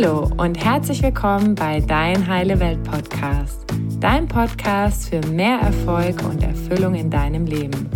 [0.00, 3.64] Hallo und herzlich willkommen bei Dein Heile Welt Podcast.
[3.98, 7.90] Dein Podcast für mehr Erfolg und Erfüllung in deinem Leben.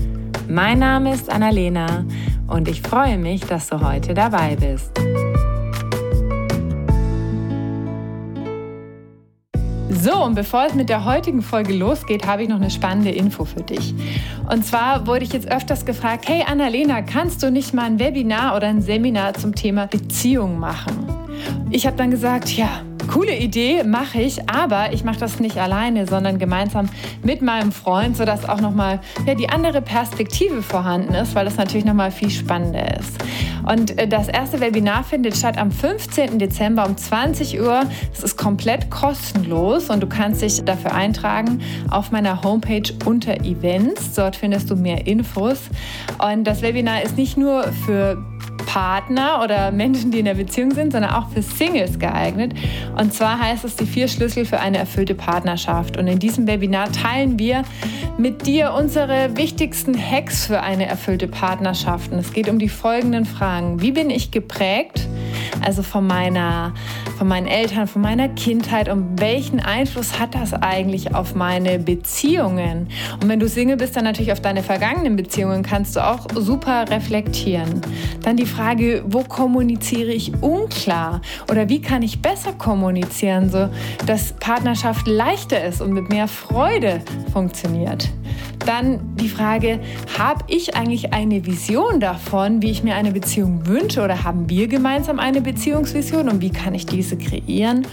[0.49, 2.05] Mein Name ist Annalena
[2.49, 4.91] und ich freue mich, dass du heute dabei bist.
[9.91, 13.45] So, und bevor es mit der heutigen Folge losgeht, habe ich noch eine spannende Info
[13.45, 13.95] für dich.
[14.51, 18.57] Und zwar wurde ich jetzt öfters gefragt, hey Annalena, kannst du nicht mal ein Webinar
[18.57, 21.22] oder ein Seminar zum Thema Beziehung machen?
[21.71, 22.83] Ich habe dann gesagt, ja,
[23.13, 26.89] coole Idee, mache ich, aber ich mache das nicht alleine, sondern gemeinsam
[27.23, 31.85] mit meinem Freund, sodass auch nochmal ja, die andere Perspektive vorhanden ist, weil das natürlich
[31.85, 33.19] nochmal viel spannender ist.
[33.69, 36.39] Und äh, das erste Webinar findet statt am 15.
[36.39, 37.83] Dezember um 20 Uhr.
[38.13, 44.15] Es ist komplett kostenlos und du kannst dich dafür eintragen auf meiner Homepage unter Events.
[44.15, 45.59] Dort findest du mehr Infos.
[46.19, 48.23] Und das Webinar ist nicht nur für
[48.73, 52.55] Partner oder Menschen, die in der Beziehung sind, sondern auch für Singles geeignet.
[52.97, 55.99] Und zwar heißt es die vier Schlüssel für eine erfüllte Partnerschaft.
[55.99, 57.65] Und in diesem Webinar teilen wir
[58.17, 62.13] mit dir unsere wichtigsten Hacks für eine erfüllte Partnerschaft.
[62.13, 63.83] Und es geht um die folgenden Fragen.
[63.83, 65.07] Wie bin ich geprägt?
[65.65, 66.73] Also von meiner,
[67.19, 72.89] von meinen Eltern, von meiner Kindheit und welchen Einfluss hat das eigentlich auf meine Beziehungen?
[73.21, 76.87] Und wenn du Single bist, dann natürlich auf deine vergangenen Beziehungen kannst du auch super
[76.91, 77.81] reflektieren.
[78.23, 81.21] Dann die Frage, wo kommuniziere ich unklar
[81.51, 83.69] oder wie kann ich besser kommunizieren, so
[84.07, 87.01] dass Partnerschaft leichter ist und mit mehr Freude
[87.33, 88.09] funktioniert.
[88.67, 89.81] Dann die Frage,
[90.19, 94.69] habe ich eigentlich eine Vision davon, wie ich mir eine Beziehung wünsche oder haben wir
[94.69, 97.87] gemeinsam eine Beziehungsvision und wie kann ich diese kreieren?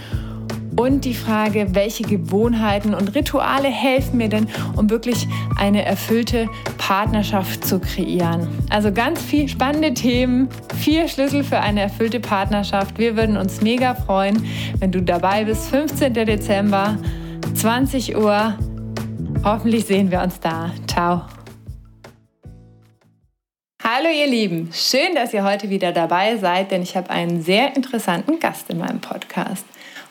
[0.76, 5.26] Und die Frage, welche Gewohnheiten und Rituale helfen mir denn, um wirklich
[5.58, 8.48] eine erfüllte Partnerschaft zu kreieren.
[8.70, 12.98] Also ganz viele spannende Themen, vier Schlüssel für eine erfüllte Partnerschaft.
[12.98, 14.44] Wir würden uns mega freuen,
[14.78, 15.68] wenn du dabei bist.
[15.68, 16.14] 15.
[16.14, 16.96] Dezember,
[17.54, 18.54] 20 Uhr.
[19.44, 20.70] Hoffentlich sehen wir uns da.
[20.86, 21.22] Ciao.
[23.92, 27.74] Hallo ihr Lieben, schön, dass ihr heute wieder dabei seid, denn ich habe einen sehr
[27.74, 29.64] interessanten Gast in meinem Podcast.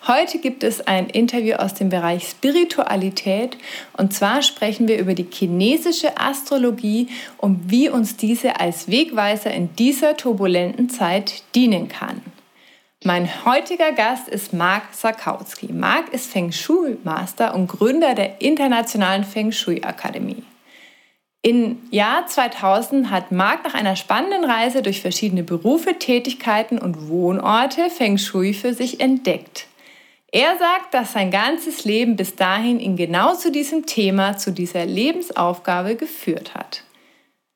[0.05, 3.57] Heute gibt es ein Interview aus dem Bereich Spiritualität
[3.93, 7.07] und zwar sprechen wir über die chinesische Astrologie
[7.37, 12.21] und wie uns diese als Wegweiser in dieser turbulenten Zeit dienen kann.
[13.05, 15.71] Mein heutiger Gast ist Marc Sarkowski.
[15.71, 20.43] Marc ist Feng Shui Master und Gründer der Internationalen Feng Shui Akademie.
[21.41, 27.89] Im Jahr 2000 hat Marc nach einer spannenden Reise durch verschiedene Berufe, Tätigkeiten und Wohnorte
[27.89, 29.67] Feng Shui für sich entdeckt.
[30.33, 34.85] Er sagt, dass sein ganzes Leben bis dahin ihn genau zu diesem Thema, zu dieser
[34.85, 36.83] Lebensaufgabe geführt hat.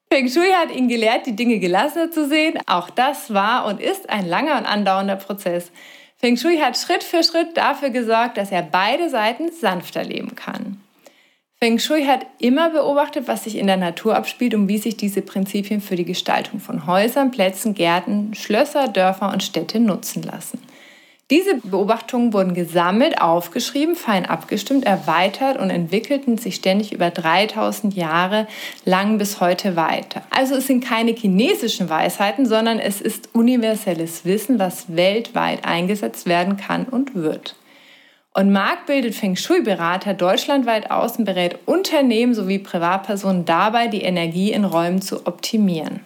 [0.10, 2.58] Feng Shui hat ihn gelehrt, die Dinge gelassener zu sehen.
[2.68, 5.72] Auch das war und ist ein langer und andauernder Prozess.
[6.16, 10.83] Feng Shui hat Schritt für Schritt dafür gesorgt, dass er beide Seiten sanfter leben kann.
[11.64, 15.22] Feng Shui hat immer beobachtet, was sich in der Natur abspielt und wie sich diese
[15.22, 20.60] Prinzipien für die Gestaltung von Häusern, Plätzen, Gärten, Schlösser, Dörfer und Städte nutzen lassen.
[21.32, 28.46] Diese Beobachtungen wurden gesammelt, aufgeschrieben, fein abgestimmt, erweitert und entwickelten sich ständig über 3000 Jahre
[28.84, 30.22] lang bis heute weiter.
[30.32, 36.58] Also es sind keine chinesischen Weisheiten, sondern es ist universelles Wissen, was weltweit eingesetzt werden
[36.58, 37.56] kann und wird.
[38.36, 44.52] Und Marc bildet Feng Shui-Berater deutschlandweit aus und berät Unternehmen sowie Privatpersonen dabei, die Energie
[44.52, 46.00] in Räumen zu optimieren.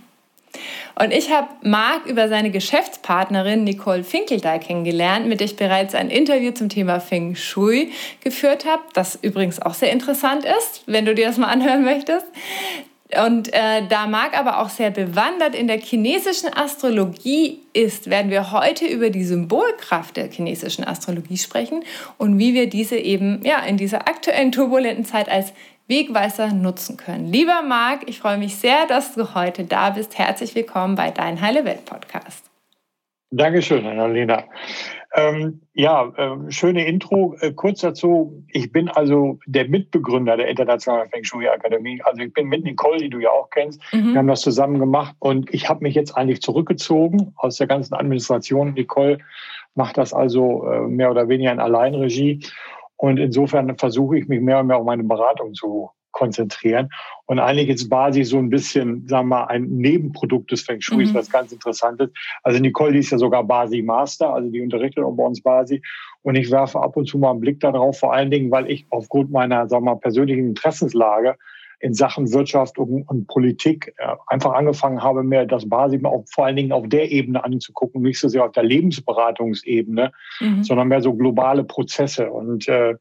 [1.00, 6.10] Und ich habe Marc über seine Geschäftspartnerin Nicole Finkeldey kennengelernt, mit der ich bereits ein
[6.10, 7.92] Interview zum Thema Feng Shui
[8.24, 12.26] geführt habe, das übrigens auch sehr interessant ist, wenn du dir das mal anhören möchtest.
[13.16, 18.51] Und äh, da Marc aber auch sehr bewandert in der chinesischen Astrologie ist, werden wir
[18.51, 21.85] heute über die Symbolkraft der chinesischen Astrologie sprechen
[22.18, 25.53] und wie wir diese eben ja, in dieser aktuellen turbulenten Zeit als
[25.88, 27.31] Wegweiser nutzen können.
[27.31, 30.18] Lieber Marc, ich freue mich sehr, dass du heute da bist.
[30.18, 32.44] Herzlich willkommen bei Dein Heile Welt Podcast.
[33.31, 34.44] Dankeschön, Annalena.
[35.18, 37.36] Ähm, ja, äh, schöne Intro.
[37.40, 42.00] Äh, kurz dazu, ich bin also der Mitbegründer der Internationalen Feng Shui Akademie.
[42.04, 43.81] Also ich bin mit Nicole, die du ja auch kennst.
[43.92, 44.14] Mhm.
[44.14, 47.96] Wir haben das zusammen gemacht und ich habe mich jetzt eigentlich zurückgezogen aus der ganzen
[47.96, 48.74] Administration.
[48.74, 49.18] Nicole
[49.74, 52.46] macht das also äh, mehr oder weniger in Alleinregie.
[52.96, 56.90] Und insofern versuche ich mich mehr und mehr auf meine Beratung zu konzentrieren.
[57.28, 61.06] Und eigentlich ist Basi so ein bisschen, sagen wir mal, ein Nebenprodukt des Feng Shui,
[61.06, 61.14] mhm.
[61.14, 62.12] was ganz interessant ist.
[62.42, 65.81] Also Nicole, die ist ja sogar Basi Master, also die unterrichtet auch bei uns Basi.
[66.24, 68.88] Und ich werfe ab und zu mal einen Blick darauf, vor allen Dingen, weil ich
[68.90, 71.36] aufgrund meiner, sagen wir mal, persönlichen Interessenslage
[71.80, 76.48] in Sachen Wirtschaft und, und Politik äh, einfach angefangen habe, mir das Basis auch vor
[76.48, 80.63] allen Dingen auf der Ebene anzugucken, nicht so sehr auf der Lebensberatungsebene, mhm.
[80.63, 82.31] sondern mehr so globale Prozesse.
[82.31, 82.96] Und äh,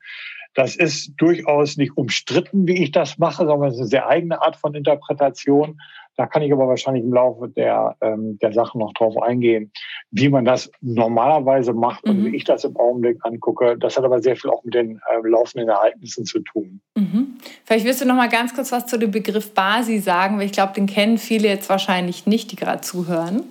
[0.56, 4.40] das ist durchaus nicht umstritten, wie ich das mache, sondern es ist eine sehr eigene
[4.40, 5.78] Art von Interpretation.
[6.16, 9.70] Da kann ich aber wahrscheinlich im Laufe der, ähm, der Sachen noch drauf eingehen,
[10.10, 12.34] wie man das normalerweise macht und wie mhm.
[12.34, 13.76] ich das im Augenblick angucke.
[13.78, 16.80] Das hat aber sehr viel auch mit den äh, laufenden Ereignissen zu tun.
[16.94, 17.36] Mhm.
[17.66, 20.52] Vielleicht wirst du noch mal ganz kurz was zu dem Begriff Basi sagen, weil ich
[20.52, 23.42] glaube, den kennen viele jetzt wahrscheinlich nicht, die gerade zuhören.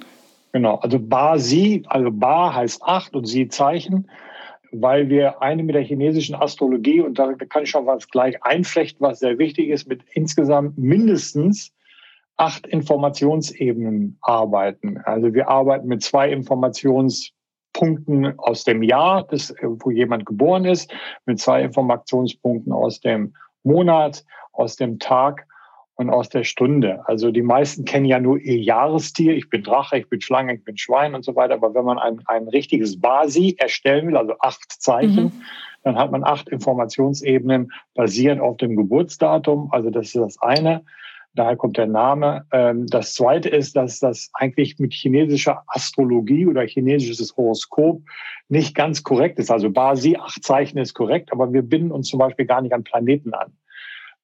[0.54, 4.10] Genau, also Basi, also Ba heißt acht und Sie Zeichen
[4.82, 9.06] weil wir eine mit der chinesischen Astrologie, und da kann ich schon was gleich einflechten,
[9.06, 11.72] was sehr wichtig ist, mit insgesamt mindestens
[12.38, 15.00] acht Informationsebenen arbeiten.
[15.06, 20.94] Also wir arbeiten mit zwei Informationspunkten aus dem Jahr, das, wo jemand geboren ist,
[21.26, 23.34] mit zwei Informationspunkten aus dem
[23.64, 25.45] Monat, aus dem Tag
[25.96, 27.08] und aus der Stunde.
[27.08, 29.36] Also die meisten kennen ja nur ihr Jahrestier.
[29.36, 31.56] Ich bin Drache, ich bin Schlange, ich bin Schwein und so weiter.
[31.56, 35.32] Aber wenn man ein, ein richtiges Basi erstellen will, also acht Zeichen, mhm.
[35.84, 39.70] dann hat man acht Informationsebenen basierend auf dem Geburtsdatum.
[39.72, 40.84] Also das ist das eine.
[41.36, 42.46] Daher kommt der Name.
[42.52, 48.02] Ähm, das zweite ist, dass das eigentlich mit chinesischer Astrologie oder chinesisches Horoskop
[48.48, 49.52] nicht ganz korrekt ist.
[49.52, 52.84] Also Basi, acht Zeichen ist korrekt, aber wir binden uns zum Beispiel gar nicht an
[52.84, 53.52] Planeten an,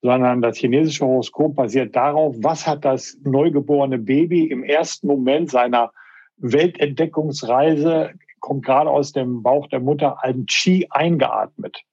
[0.01, 5.92] sondern das chinesische Horoskop basiert darauf, was hat das neugeborene Baby im ersten Moment seiner
[6.38, 11.83] Weltentdeckungsreise, kommt gerade aus dem Bauch der Mutter, ein Qi eingeatmet.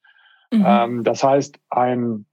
[0.51, 0.65] Mhm.
[0.67, 2.25] Ähm, das heißt, ein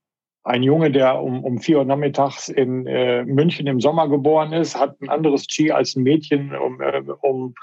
[0.46, 4.80] ein Junge, der um, um vier Uhr nachmittags in äh, München im Sommer geboren ist,
[4.80, 7.56] hat ein anderes Chi als ein Mädchen um, äh, um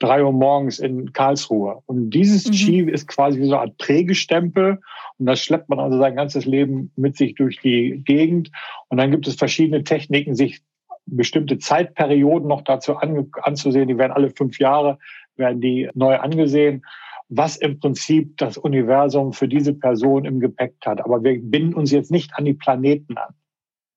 [0.00, 1.80] drei Uhr morgens in Karlsruhe.
[1.86, 2.52] Und dieses mhm.
[2.52, 4.80] Chi ist quasi wie so eine Art Prägestempel.
[5.18, 8.50] Und das schleppt man also sein ganzes Leben mit sich durch die Gegend.
[8.88, 10.60] Und dann gibt es verschiedene Techniken, sich
[11.06, 13.88] bestimmte Zeitperioden noch dazu an, anzusehen.
[13.88, 14.98] Die werden alle fünf Jahre,
[15.36, 16.82] werden die neu angesehen
[17.28, 21.00] was im Prinzip das Universum für diese Person im Gepäck hat.
[21.04, 23.34] Aber wir binden uns jetzt nicht an die Planeten an.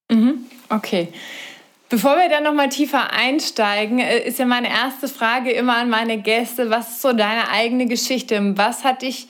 [0.09, 0.37] Mhm.
[0.69, 1.09] Okay.
[1.89, 5.89] Bevor wir dann noch mal tiefer einsteigen, äh, ist ja meine erste Frage immer an
[5.89, 8.57] meine Gäste: Was ist so deine eigene Geschichte?
[8.57, 9.27] Was hat dich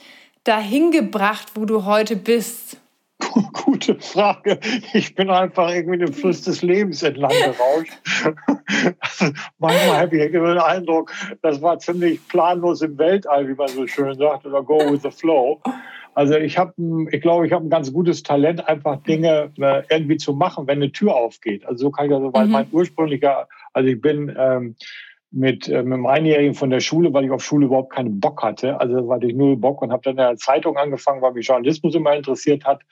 [0.48, 2.80] dahin gebracht, wo du heute bist?
[3.52, 4.58] Gute Frage.
[4.94, 7.92] Ich bin einfach irgendwie dem Fluss des Lebens entlang gerauscht.
[9.58, 11.12] manchmal habe ich den Eindruck,
[11.42, 15.10] das war ziemlich planlos im Weltall, wie man so schön sagt, oder go with the
[15.10, 15.60] flow.
[16.14, 16.72] Also ich habe,
[17.10, 20.78] ich glaube, ich habe ein ganz gutes Talent, einfach Dinge äh, irgendwie zu machen, wenn
[20.78, 21.66] eine Tür aufgeht.
[21.66, 22.52] Also so kann ich also, weil mhm.
[22.52, 24.74] mein ursprünglicher, also ich bin ähm,
[25.30, 28.42] mit, äh, mit einem Einjährigen von der Schule, weil ich auf Schule überhaupt keinen Bock
[28.42, 28.80] hatte.
[28.80, 31.94] Also hatte ich null Bock und habe dann in der Zeitung angefangen, weil mich Journalismus
[31.94, 32.82] immer interessiert hat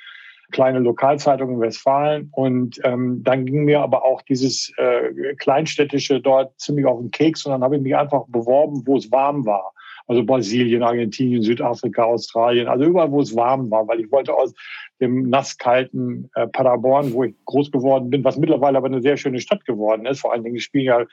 [0.50, 2.28] kleine Lokalzeitung in Westfalen.
[2.32, 7.44] Und ähm, dann ging mir aber auch dieses äh, Kleinstädtische dort ziemlich auf den Keks
[7.46, 9.72] und dann habe ich mich einfach beworben, wo es warm war.
[10.08, 14.54] Also Brasilien, Argentinien, Südafrika, Australien, also überall, wo es warm war, weil ich wollte aus
[15.00, 19.40] dem nasskalten äh, Paderborn, wo ich groß geworden bin, was mittlerweile aber eine sehr schöne
[19.40, 20.20] Stadt geworden ist.
[20.20, 21.04] Vor allen Dingen, ich spiele ja,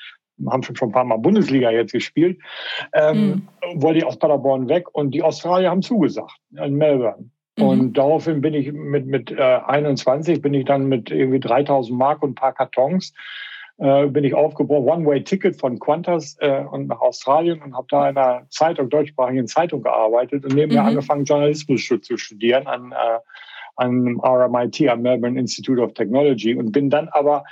[0.49, 2.39] haben schon ein paar Mal Bundesliga jetzt gespielt,
[2.93, 3.81] ähm, mhm.
[3.81, 7.29] wollte ich aus Paderborn weg und die Australier haben zugesagt in Melbourne.
[7.57, 7.63] Mhm.
[7.63, 12.23] Und daraufhin bin ich mit, mit äh, 21, bin ich dann mit irgendwie 3000 Mark
[12.23, 13.13] und ein paar Kartons,
[13.77, 18.17] äh, bin ich aufgebrochen, One-Way-Ticket von Qantas äh, und nach Australien und habe da in
[18.17, 20.89] einer Zeitung, deutschsprachigen Zeitung gearbeitet und nebenher mhm.
[20.89, 23.19] angefangen, Journalismus zu studieren an, äh,
[23.75, 27.43] an RMIT, am Melbourne Institute of Technology und bin dann aber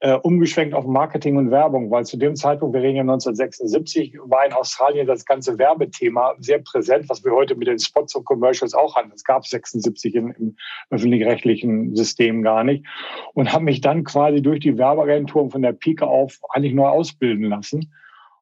[0.00, 4.44] äh, umgeschwenkt auf Marketing und Werbung, weil zu dem Zeitpunkt, wir reden ja 1976, war
[4.44, 8.74] in Australien das ganze Werbethema sehr präsent, was wir heute mit den Spots und Commercials
[8.74, 9.10] auch haben.
[9.10, 10.56] Das gab es 76 im, im
[10.90, 12.84] öffentlich-rechtlichen System gar nicht.
[13.32, 17.48] Und habe mich dann quasi durch die Werbeagenturen von der Pike auf eigentlich neu ausbilden
[17.48, 17.90] lassen.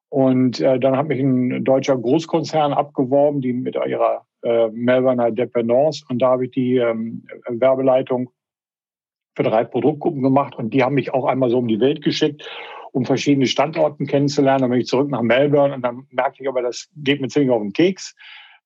[0.09, 6.05] Und äh, dann hat mich ein deutscher Großkonzern abgeworben, die mit ihrer äh, Melbourne Dependance.
[6.09, 8.29] Und da habe ich die ähm, Werbeleitung
[9.35, 12.47] für drei Produktgruppen gemacht und die haben mich auch einmal so um die Welt geschickt,
[12.91, 14.61] um verschiedene Standorten kennenzulernen.
[14.61, 17.51] Dann bin ich zurück nach Melbourne und dann merkte ich aber, das geht mir ziemlich
[17.51, 18.15] auf den Keks,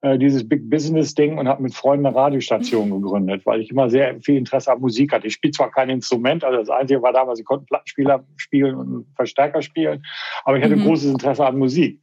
[0.02, 3.02] äh, dieses Big Business Ding und habe mit Freunden eine Radiostation mhm.
[3.02, 5.28] gegründet, weil ich immer sehr viel Interesse an Musik hatte.
[5.28, 9.06] Ich spiele zwar kein Instrument, also das Einzige war damals, ich konnte Plattenspieler spielen und
[9.16, 10.04] Verstärker spielen,
[10.46, 10.84] aber ich hatte mhm.
[10.84, 12.00] großes Interesse an Musik.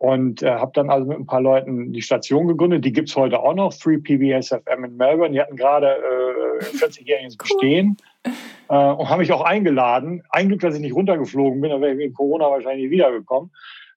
[0.00, 2.86] Und äh, habe dann also mit ein paar Leuten die Station gegründet.
[2.86, 5.32] Die gibt's heute auch noch, 3PBS FM in Melbourne.
[5.34, 8.32] Die hatten gerade äh, 40-jähriges Bestehen cool.
[8.70, 10.22] äh, und haben mich auch eingeladen.
[10.30, 13.50] Ein Glück, dass ich nicht runtergeflogen bin, da wäre ich wegen Corona wahrscheinlich wiedergekommen.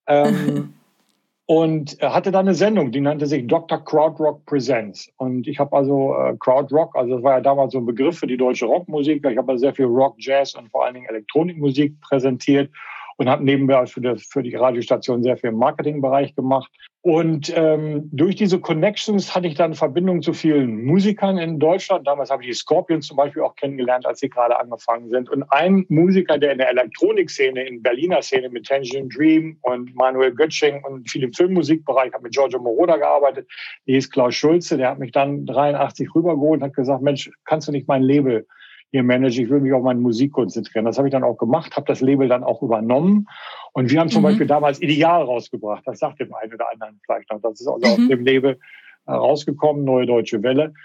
[0.06, 0.74] Ähm,
[1.46, 3.82] und hatte dann eine Sendung, die nannte sich Dr.
[3.86, 5.10] Crowdrock Presents.
[5.16, 8.28] Und ich habe also äh, Crowdrock, also das war ja damals so ein Begriff für
[8.28, 9.26] die deutsche Rockmusik.
[9.26, 12.70] Ich habe also sehr viel Rock, Jazz und vor allen Dingen Elektronikmusik präsentiert
[13.18, 16.72] und habe nebenbei für, das, für die Radiostation sehr viel im Marketingbereich gemacht.
[17.06, 22.08] Und ähm, durch diese Connections hatte ich dann Verbindungen zu vielen Musikern in Deutschland.
[22.08, 25.30] Damals habe ich die Scorpions zum Beispiel auch kennengelernt, als sie gerade angefangen sind.
[25.30, 30.34] Und ein Musiker, der in der Elektronikszene, in Berliner Szene mit Tangerine Dream und Manuel
[30.34, 33.50] Götsching und viel im Filmmusikbereich, habe mit Giorgio Moroder gearbeitet,
[33.86, 37.68] der hieß Klaus Schulze, der hat mich dann 83 rübergeholt und hat gesagt, Mensch, kannst
[37.68, 38.48] du nicht mein Label
[38.94, 40.86] hier manage, ich will mich auf meine Musik konzentrieren.
[40.86, 43.28] Das habe ich dann auch gemacht, habe das Label dann auch übernommen.
[43.74, 44.26] Und wir haben zum mhm.
[44.26, 45.82] Beispiel damals Ideal rausgebracht.
[45.88, 47.42] Das sagt dem einen oder anderen vielleicht noch.
[47.42, 48.04] Das ist also mhm.
[48.04, 48.60] aus dem Label
[49.08, 50.76] äh, rausgekommen, Neue Deutsche Welle.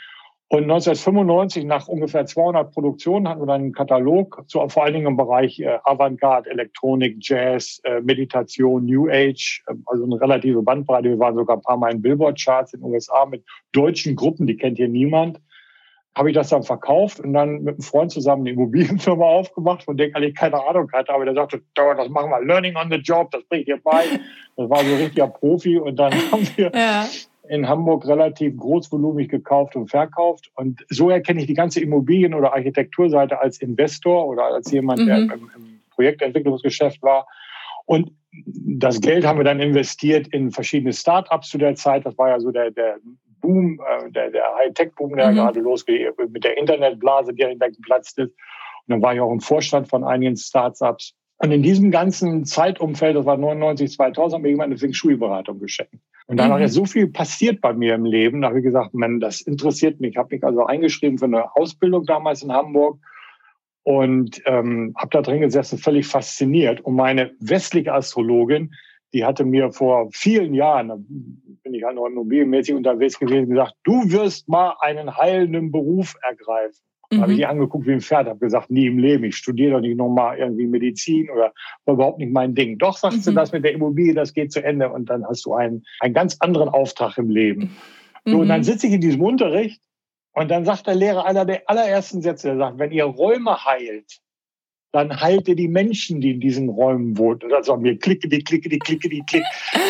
[0.50, 5.06] Und 1995, nach ungefähr 200 Produktionen, hatten wir dann einen Katalog, zu, vor allen Dingen
[5.06, 11.10] im Bereich äh, Avantgarde, Elektronik, Jazz, äh, Meditation, New Age, äh, also eine relative Bandbreite.
[11.10, 14.56] Wir waren sogar ein paar Mal in Billboard-Charts in den USA mit deutschen Gruppen, die
[14.56, 15.38] kennt hier niemand
[16.16, 19.96] habe ich das dann verkauft und dann mit einem Freund zusammen eine Immobilienfirma aufgemacht, von
[19.96, 21.12] der ich keine Ahnung hatte.
[21.12, 24.04] Aber der sagte, das machen wir Learning on the Job, das bringt dir bei.
[24.56, 25.78] Das war so ein richtiger Profi.
[25.78, 27.06] Und dann haben wir ja.
[27.48, 30.50] in Hamburg relativ großvolumig gekauft und verkauft.
[30.56, 35.06] Und so erkenne ich die ganze Immobilien- oder Architekturseite als Investor oder als jemand, mhm.
[35.06, 37.26] der im, im Projektentwicklungsgeschäft war.
[37.86, 38.10] Und
[38.44, 42.04] das Geld haben wir dann investiert in verschiedene Start-ups zu der Zeit.
[42.04, 42.98] Das war ja so der, der
[43.40, 45.36] Boom, äh, der, der Hightech-Boom, der mhm.
[45.36, 48.30] gerade losgeht, mit der Internetblase, die direkt geplatzt ist.
[48.30, 51.14] Und dann war ich auch im Vorstand von einigen Startups.
[51.38, 55.60] Und in diesem ganzen Zeitumfeld, das war 99, 2000, haben wir jemand eine Feng Shui-Beratung
[55.60, 55.94] geschenkt.
[56.26, 56.64] Und danach mhm.
[56.64, 58.42] ist so viel passiert bei mir im Leben.
[58.42, 60.10] Da habe ich gesagt, man, das interessiert mich.
[60.10, 62.98] Ich habe mich also eingeschrieben für eine Ausbildung damals in Hamburg
[63.84, 66.80] und ähm, habe da drin gesessen, völlig fasziniert.
[66.82, 68.74] Und meine westliche Astrologin,
[69.12, 70.96] die hatte mir vor vielen Jahren, da
[71.62, 76.82] bin ich halt noch immobilienmäßig unterwegs gewesen, gesagt, du wirst mal einen heilenden Beruf ergreifen.
[77.10, 77.22] Mhm.
[77.22, 79.80] habe ich die angeguckt wie ein Pferd, habe gesagt, nie im Leben, ich studiere doch
[79.80, 81.52] nicht nochmal irgendwie Medizin oder
[81.86, 82.76] war überhaupt nicht mein Ding.
[82.78, 83.30] Doch, sagst mhm.
[83.30, 86.12] du, das mit der Immobilie, das geht zu Ende und dann hast du einen, einen
[86.12, 87.76] ganz anderen Auftrag im Leben.
[88.24, 88.30] Mhm.
[88.30, 88.64] So, und dann mhm.
[88.64, 89.80] sitze ich in diesem Unterricht
[90.34, 94.20] und dann sagt der Lehrer einer der allerersten Sätze, der sagt, wenn ihr Räume heilt,
[94.92, 97.42] dann ihr die Menschen, die in diesen Räumen wohnen.
[97.42, 99.44] Und dann sagen wir, klicke die, klicke die, klicke die, klick.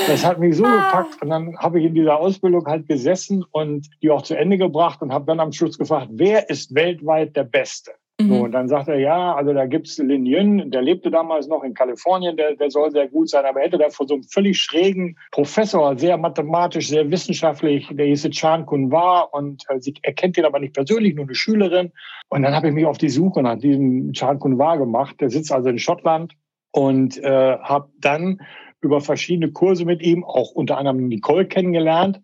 [0.07, 0.76] Das hat mich so ah.
[0.76, 1.23] gepackt.
[1.23, 5.00] Und dann habe ich in dieser Ausbildung halt gesessen und die auch zu Ende gebracht
[5.02, 7.93] und habe dann am Schluss gefragt, wer ist weltweit der Beste?
[8.21, 8.29] Mhm.
[8.29, 11.63] So, und dann sagt er, ja, also da gibt's Lin Yun, der lebte damals noch
[11.63, 14.61] in Kalifornien, der, der soll sehr gut sein, aber hätte der vor so einem völlig
[14.61, 20.37] schrägen Professor, sehr mathematisch, sehr wissenschaftlich, der hieß Chan Kun War und äh, sie erkennt
[20.37, 21.93] ihn aber nicht persönlich, nur eine Schülerin.
[22.29, 25.21] Und dann habe ich mich auf die Suche nach diesem Chan Kun War gemacht.
[25.21, 26.35] Der sitzt also in Schottland
[26.73, 28.41] und äh, habe dann
[28.81, 32.21] über verschiedene Kurse mit ihm, auch unter anderem Nicole kennengelernt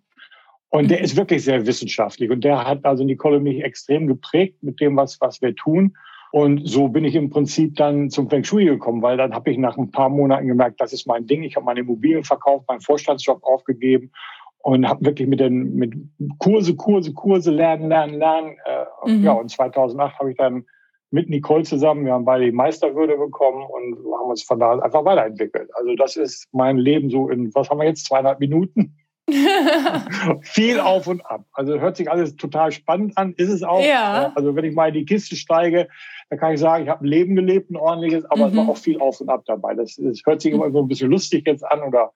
[0.75, 4.81] und der ist wirklich sehr wissenschaftlich und der hat also Nicole mich extrem geprägt mit
[4.81, 5.97] dem, was, was wir tun.
[6.33, 9.57] Und so bin ich im Prinzip dann zum Feng Shui gekommen, weil dann habe ich
[9.57, 11.45] nach ein paar Monaten gemerkt, das ist mein Ding.
[11.45, 14.11] Ich habe meine Immobilien verkauft, meinen Vorstandsjob aufgegeben
[14.64, 15.95] und habe wirklich mit den mit
[16.38, 18.57] Kurse, Kurse, Kurse lernen, lernen, lernen.
[18.64, 19.23] Äh, mhm.
[19.23, 20.64] Ja, und 2008 habe ich dann
[21.12, 25.04] mit Nicole zusammen, wir haben beide die Meisterwürde bekommen und haben uns von da einfach
[25.04, 25.71] weiterentwickelt.
[25.76, 28.97] Also das ist mein Leben so in, was haben wir jetzt, zweieinhalb Minuten?
[30.43, 31.45] viel auf und ab.
[31.52, 33.83] Also hört sich alles total spannend an, ist es auch.
[33.83, 34.33] Ja.
[34.35, 35.88] Also wenn ich mal in die Kiste steige,
[36.28, 38.52] dann kann ich sagen, ich habe ein Leben gelebt, ein ordentliches, aber mhm.
[38.52, 39.75] es war auch viel auf und ab dabei.
[39.75, 42.12] Das, das hört sich immer so ein bisschen lustig jetzt an oder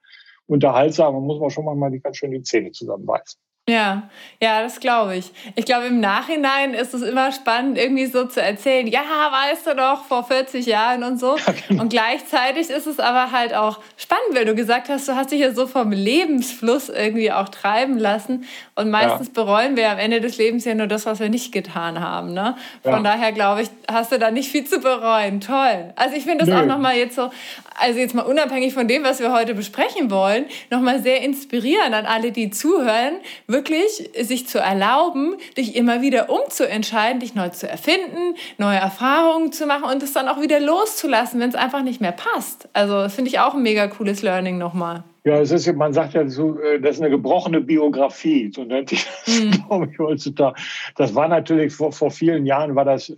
[0.46, 1.14] unterhaltsam.
[1.14, 3.40] Man muss man schon mal die, ganz schön die Zähne zusammenbeißen.
[3.68, 4.08] Ja,
[4.40, 5.32] ja, das glaube ich.
[5.56, 9.74] Ich glaube, im Nachhinein ist es immer spannend, irgendwie so zu erzählen, ja, weißt du
[9.74, 11.36] doch, vor 40 Jahren und so.
[11.48, 11.82] Ja, genau.
[11.82, 15.40] Und gleichzeitig ist es aber halt auch spannend, weil du gesagt hast, du hast dich
[15.40, 18.44] ja so vom Lebensfluss irgendwie auch treiben lassen.
[18.74, 19.32] Und meistens ja.
[19.34, 22.32] bereuen wir am Ende des Lebens ja nur das, was wir nicht getan haben.
[22.32, 22.56] Ne?
[22.82, 23.00] Von ja.
[23.02, 25.40] daher glaube ich, hast du da nicht viel zu bereuen.
[25.40, 25.92] Toll.
[25.96, 26.60] Also ich finde das Nö.
[26.60, 27.30] auch nochmal jetzt so,
[27.78, 32.06] also jetzt mal unabhängig von dem, was wir heute besprechen wollen, nochmal sehr inspirierend an
[32.06, 33.14] alle, die zuhören,
[33.58, 39.66] wirklich sich zu erlauben, dich immer wieder umzuentscheiden, dich neu zu erfinden, neue Erfahrungen zu
[39.66, 42.68] machen und es dann auch wieder loszulassen, wenn es einfach nicht mehr passt.
[42.72, 45.02] Also das finde ich auch ein mega cooles Learning nochmal.
[45.24, 48.90] Ja, es ist, man sagt ja so, äh, das ist eine gebrochene Biografie, so nennt
[48.90, 49.50] sich das, mhm.
[49.50, 50.58] glaube ich, heutzutage.
[50.96, 53.16] Das war natürlich vor, vor vielen Jahren, war das äh,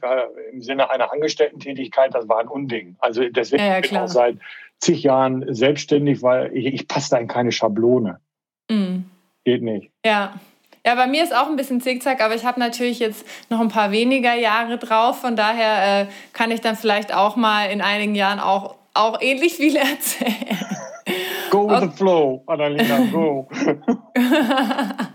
[0.53, 2.97] im Sinne einer Angestellten-Tätigkeit, das war ein Unding.
[2.99, 4.39] Also deswegen ja, ja, bin ich auch seit
[4.79, 8.19] zig Jahren selbstständig, weil ich, ich passe da in keine Schablone.
[8.71, 9.05] Mhm.
[9.45, 9.91] Geht nicht.
[10.05, 10.35] Ja.
[10.85, 13.69] Ja, bei mir ist auch ein bisschen Zickzack, aber ich habe natürlich jetzt noch ein
[13.69, 15.21] paar weniger Jahre drauf.
[15.21, 19.57] Von daher äh, kann ich dann vielleicht auch mal in einigen Jahren auch, auch ähnlich
[19.57, 20.59] viel erzählen.
[21.51, 23.47] Go with the flow, Annalena, go.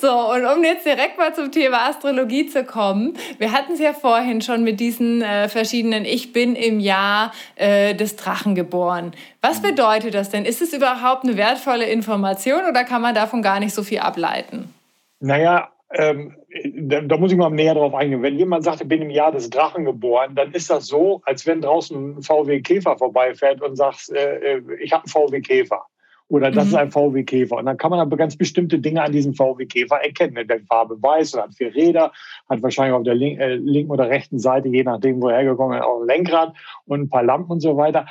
[0.00, 3.92] So, und um jetzt direkt mal zum Thema Astrologie zu kommen, wir hatten es ja
[3.92, 9.12] vorhin schon mit diesen äh, verschiedenen Ich bin im Jahr äh, des Drachen geboren.
[9.40, 10.44] Was bedeutet das denn?
[10.44, 14.72] Ist es überhaupt eine wertvolle Information oder kann man davon gar nicht so viel ableiten?
[15.18, 16.36] Naja, ähm,
[16.74, 18.22] da, da, muss ich mal näher drauf eingehen.
[18.22, 21.46] Wenn jemand sagt, ich bin im Jahr des Drachen geboren, dann ist das so, als
[21.46, 25.86] wenn draußen ein VW Käfer vorbeifährt und sagt, äh, äh, ich habe einen VW Käfer.
[26.28, 26.70] Oder das mhm.
[26.70, 27.56] ist ein VW Käfer.
[27.56, 30.46] Und dann kann man aber ganz bestimmte Dinge an diesem VW Käfer erkennen.
[30.46, 32.12] Der Farbe weiß oder hat vier Räder,
[32.48, 35.78] hat wahrscheinlich auf der link, äh, linken oder rechten Seite, je nachdem, wo er hergekommen
[35.78, 36.54] ist, auch ein Lenkrad
[36.84, 38.06] und ein paar Lampen und so weiter.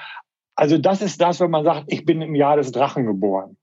[0.56, 3.57] Also das ist das, wenn man sagt, ich bin im Jahr des Drachen geboren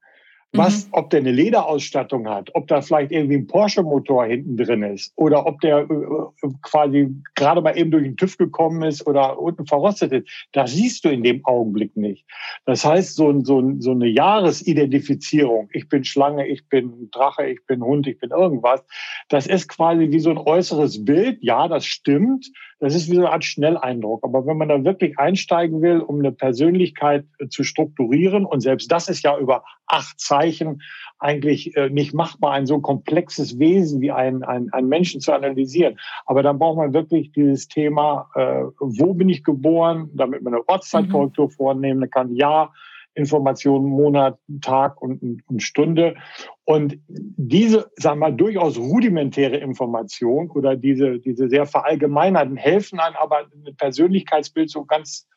[0.57, 0.89] was, mhm.
[0.93, 5.47] ob der eine Lederausstattung hat, ob da vielleicht irgendwie ein Porsche-Motor hinten drin ist oder
[5.47, 10.13] ob der äh, quasi gerade mal eben durch den TÜV gekommen ist oder unten verrostet
[10.13, 12.25] ist, das siehst du in dem Augenblick nicht.
[12.67, 17.83] Das heißt, so, so, so eine Jahresidentifizierung, ich bin Schlange, ich bin Drache, ich bin
[17.83, 18.85] Hund, ich bin irgendwas,
[19.29, 21.39] das ist quasi wie so ein äußeres Bild.
[21.43, 22.51] Ja, das stimmt.
[22.85, 24.23] Das ist wie so eine Art Schnelleindruck.
[24.25, 28.93] Aber wenn man da wirklich einsteigen will, um eine Persönlichkeit äh, zu strukturieren, und selbst
[28.93, 30.83] das ist ja über acht Zeichen
[31.19, 35.99] eigentlich äh, nicht machbar, ein so komplexes Wesen wie ein, ein, ein Menschen zu analysieren.
[36.27, 40.69] Aber dann braucht man wirklich dieses Thema, äh, wo bin ich geboren, damit man eine
[40.69, 41.53] Ortszeitkorrektur mhm.
[41.53, 42.37] vornehmen kann.
[42.37, 42.71] Ja,
[43.15, 46.17] Informationen Monat, Tag und, und Stunde.
[46.65, 53.17] Und diese, sagen wir mal, durchaus rudimentäre Information oder diese, diese sehr verallgemeinerten helfen einem
[53.17, 55.29] aber ein Persönlichkeitsbild so ganz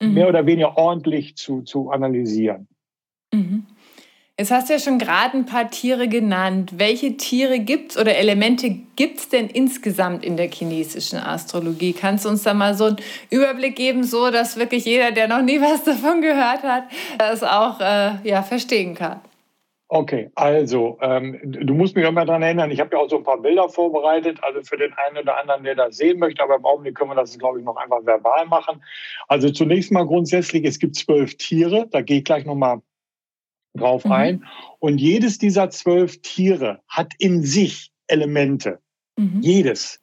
[0.00, 0.14] mhm.
[0.14, 2.68] mehr oder weniger ordentlich zu, zu analysieren.
[3.32, 3.66] Mhm.
[4.36, 6.72] Jetzt hast du ja schon gerade ein paar Tiere genannt.
[6.76, 11.92] Welche Tiere gibt es oder Elemente gibt es denn insgesamt in der chinesischen Astrologie?
[11.92, 12.96] Kannst du uns da mal so einen
[13.30, 16.82] Überblick geben, so dass wirklich jeder, der noch nie was davon gehört hat,
[17.16, 19.20] das auch äh, ja, verstehen kann?
[19.86, 23.22] Okay, also ähm, du musst mich immer daran erinnern, ich habe ja auch so ein
[23.22, 26.64] paar Bilder vorbereitet, also für den einen oder anderen, der das sehen möchte, aber im
[26.64, 28.82] Augenblick können wir das, glaube ich, noch einfach verbal machen.
[29.28, 32.80] Also zunächst mal grundsätzlich, es gibt zwölf Tiere, da gehe ich gleich nochmal
[33.74, 34.12] drauf mhm.
[34.12, 34.44] ein.
[34.78, 38.78] Und jedes dieser zwölf Tiere hat in sich Elemente.
[39.16, 39.40] Mhm.
[39.40, 40.00] Jedes.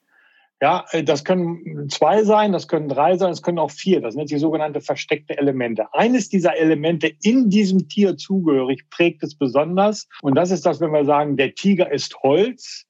[0.61, 3.99] Ja, äh, das können zwei sein, das können drei sein, das können auch vier.
[3.99, 5.91] Das sind die sogenannte versteckte Elemente.
[5.93, 10.07] Eines dieser Elemente in diesem Tier zugehörig prägt es besonders.
[10.21, 12.85] Und das ist das, wenn wir sagen, der Tiger ist Holz,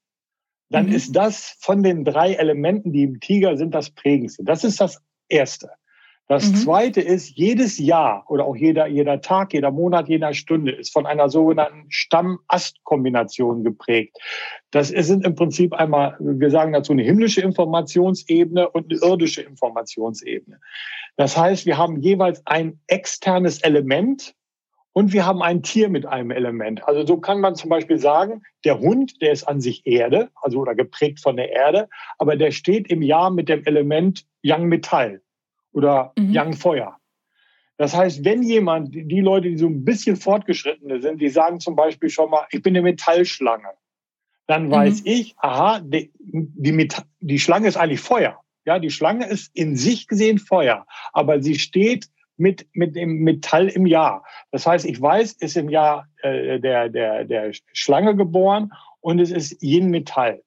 [0.68, 0.92] dann mhm.
[0.92, 4.44] ist das von den drei Elementen, die im Tiger sind, das prägendste.
[4.44, 5.70] Das ist das Erste.
[6.32, 6.54] Das mhm.
[6.54, 11.04] zweite ist, jedes Jahr oder auch jeder, jeder Tag, jeder Monat, jeder Stunde ist von
[11.04, 14.16] einer sogenannten Stamm-Ast-Kombination geprägt.
[14.70, 20.58] Das sind im Prinzip einmal, wir sagen dazu eine himmlische Informationsebene und eine irdische Informationsebene.
[21.18, 24.34] Das heißt, wir haben jeweils ein externes Element,
[24.94, 26.86] und wir haben ein Tier mit einem Element.
[26.86, 30.58] Also so kann man zum Beispiel sagen, der Hund, der ist an sich Erde, also
[30.60, 35.22] oder geprägt von der Erde, aber der steht im Jahr mit dem Element Yang Metall
[35.72, 36.36] oder mhm.
[36.36, 36.96] Young Feuer.
[37.78, 41.74] Das heißt, wenn jemand, die Leute, die so ein bisschen fortgeschrittene sind, die sagen zum
[41.74, 43.70] Beispiel schon mal, ich bin eine Metallschlange,
[44.46, 45.10] dann weiß mhm.
[45.10, 48.38] ich, aha, die, die, Metall, die Schlange ist eigentlich Feuer.
[48.64, 53.68] Ja, die Schlange ist in sich gesehen Feuer, aber sie steht mit, mit dem Metall
[53.68, 54.24] im Jahr.
[54.50, 59.30] Das heißt, ich weiß, ist im Jahr äh, der, der, der Schlange geboren und es
[59.30, 60.42] ist Yin Metall.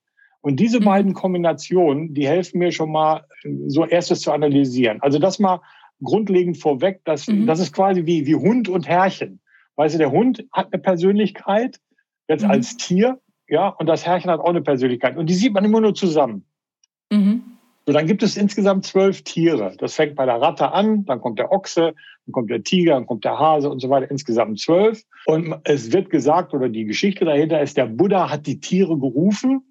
[0.46, 0.86] Und diese mhm.
[0.86, 3.26] beiden Kombinationen, die helfen mir schon mal,
[3.66, 5.02] so erstes zu analysieren.
[5.02, 5.60] Also das mal
[6.04, 7.48] grundlegend vorweg, dass, mhm.
[7.48, 9.40] das ist quasi wie, wie Hund und Herrchen.
[9.76, 11.80] Weißt du, der Hund hat eine Persönlichkeit,
[12.28, 12.52] jetzt mhm.
[12.52, 15.18] als Tier, ja, und das Herrchen hat auch eine Persönlichkeit.
[15.18, 16.46] Und die sieht man immer nur zusammen.
[17.12, 17.42] Mhm.
[17.88, 19.74] So, dann gibt es insgesamt zwölf Tiere.
[19.80, 21.96] Das fängt bei der Ratte an, dann kommt der Ochse,
[22.28, 24.12] dann kommt der Tiger, dann kommt der Hase und so weiter.
[24.12, 25.02] Insgesamt zwölf.
[25.26, 29.64] Und es wird gesagt, oder die Geschichte dahinter ist, der Buddha hat die Tiere gerufen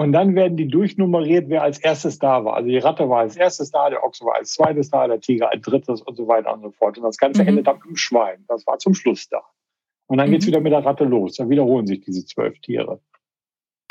[0.00, 2.54] und dann werden die durchnummeriert, wer als erstes da war.
[2.54, 5.52] Also die Ratte war als erstes da, der Ochse war als zweites da, der Tiger
[5.52, 6.96] als drittes und so weiter und so fort.
[6.96, 7.48] Und das Ganze mhm.
[7.48, 8.42] endet dann im Schwein.
[8.48, 9.42] Das war zum Schluss da.
[10.06, 10.32] Und dann mhm.
[10.32, 11.36] geht's wieder mit der Ratte los.
[11.36, 12.98] Dann wiederholen sich diese zwölf Tiere.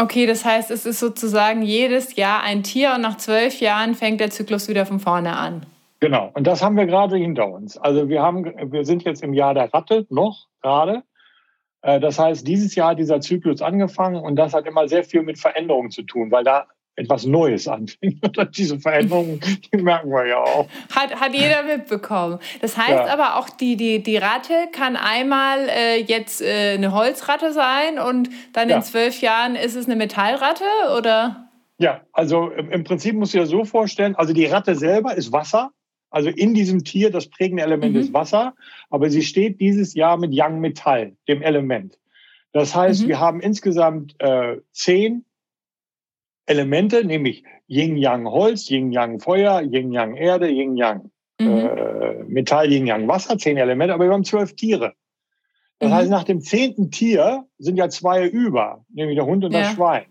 [0.01, 4.19] Okay, das heißt, es ist sozusagen jedes Jahr ein Tier und nach zwölf Jahren fängt
[4.19, 5.67] der Zyklus wieder von vorne an.
[5.99, 7.77] Genau, und das haben wir gerade hinter uns.
[7.77, 11.03] Also wir haben, wir sind jetzt im Jahr der Ratte noch gerade.
[11.81, 15.23] Äh, das heißt, dieses Jahr hat dieser Zyklus angefangen und das hat immer sehr viel
[15.23, 16.67] mit Veränderungen zu tun, weil da
[16.99, 18.19] etwas Neues anfängt.
[18.57, 20.67] Diese Veränderungen, die merken wir ja auch.
[20.93, 22.39] Hat, hat jeder mitbekommen.
[22.61, 23.07] Das heißt ja.
[23.07, 28.29] aber auch, die, die, die Ratte kann einmal äh, jetzt äh, eine Holzratte sein und
[28.53, 28.77] dann ja.
[28.77, 30.65] in zwölf Jahren ist es eine Metallratte,
[30.97, 31.49] oder?
[31.77, 35.71] Ja, also im Prinzip muss ich ja so vorstellen, also die Ratte selber ist Wasser,
[36.09, 38.01] Also in diesem Tier, das prägende Element mhm.
[38.01, 38.55] ist Wasser,
[38.89, 41.99] aber sie steht dieses Jahr mit Yang Metall, dem Element.
[42.51, 43.07] Das heißt, mhm.
[43.09, 45.25] wir haben insgesamt äh, zehn
[46.47, 51.47] Elemente, nämlich Yin-Yang Holz, Yin-Yang Feuer, Yin-Yang Erde, Yin-Yang mhm.
[51.47, 54.93] äh, Metall, Yin-Yang Wasser, zehn Elemente, aber wir haben zwölf Tiere.
[55.77, 55.93] Das mhm.
[55.93, 59.61] heißt, nach dem zehnten Tier sind ja zwei über, nämlich der Hund und ja.
[59.61, 60.07] das Schwein.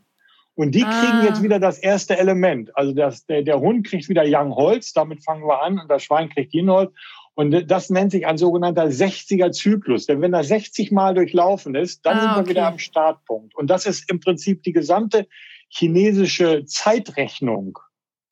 [0.58, 0.90] Und die ah.
[0.90, 2.76] kriegen jetzt wieder das erste Element.
[2.76, 6.02] Also das, der, der Hund kriegt wieder Yang Holz, damit fangen wir an, und das
[6.02, 6.92] Schwein kriegt Yin Holz.
[7.34, 10.06] Und das nennt sich ein sogenannter 60er Zyklus.
[10.06, 12.50] Denn wenn das 60 Mal durchlaufen ist, dann ah, sind wir okay.
[12.50, 13.54] wieder am Startpunkt.
[13.54, 15.28] Und das ist im Prinzip die gesamte
[15.68, 17.78] chinesische Zeitrechnung.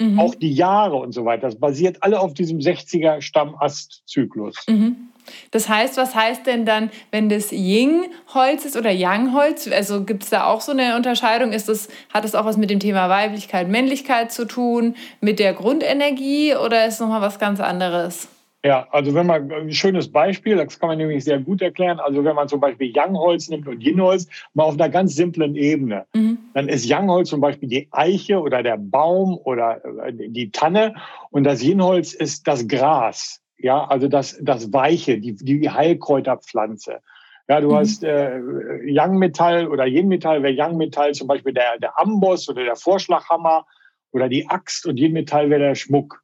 [0.00, 0.18] Mhm.
[0.18, 1.42] Auch die Jahre und so weiter.
[1.42, 4.56] Das basiert alle auf diesem 60er Stammastzyklus.
[4.68, 5.10] Mhm.
[5.50, 9.68] Das heißt, was heißt denn dann, wenn das Ying-Holz ist oder Yang-Holz?
[9.68, 11.52] Also gibt es da auch so eine Unterscheidung?
[11.52, 15.54] Ist das, hat das auch was mit dem Thema Weiblichkeit, Männlichkeit zu tun, mit der
[15.54, 18.28] Grundenergie oder ist es nochmal was ganz anderes?
[18.66, 22.00] Ja, also wenn man ein schönes Beispiel, das kann man nämlich sehr gut erklären.
[22.00, 26.04] Also wenn man zum Beispiel Yang-Holz nimmt und Yin-Holz, mal auf einer ganz simplen Ebene,
[26.14, 26.38] mhm.
[26.52, 30.96] dann ist Yang-Holz zum Beispiel die Eiche oder der Baum oder äh, die Tanne
[31.30, 33.40] und das Yin-Holz ist das Gras.
[33.58, 37.00] Ja, also das, das Weiche, die, die Heilkräuterpflanze.
[37.48, 37.76] Ja, du mhm.
[37.76, 38.38] hast äh,
[38.84, 43.66] Yang-Metall oder Yin-Metall, wäre Yang-Metall zum Beispiel der, der Amboss oder der Vorschlaghammer
[44.12, 46.22] oder die Axt und Yin-Metall wäre der Schmuck.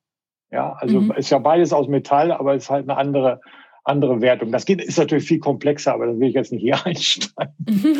[0.50, 1.12] Ja, also mhm.
[1.12, 3.40] ist ja beides aus Metall, aber ist halt eine andere,
[3.84, 4.52] andere Wertung.
[4.52, 7.54] Das geht, ist natürlich viel komplexer, aber da will ich jetzt nicht hier einsteigen.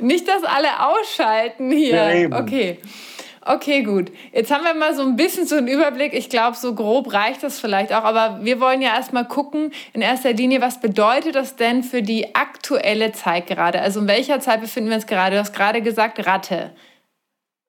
[0.00, 2.28] nicht, dass alle ausschalten hier.
[2.28, 2.78] Ja, okay.
[3.44, 4.12] Okay, gut.
[4.32, 6.14] Jetzt haben wir mal so ein bisschen so einen Überblick.
[6.14, 8.04] Ich glaube, so grob reicht das vielleicht auch.
[8.04, 12.36] Aber wir wollen ja erstmal gucken, in erster Linie, was bedeutet das denn für die
[12.36, 13.80] aktuelle Zeit gerade?
[13.80, 15.34] Also in welcher Zeit befinden wir uns gerade?
[15.34, 16.70] Du hast gerade gesagt, Ratte.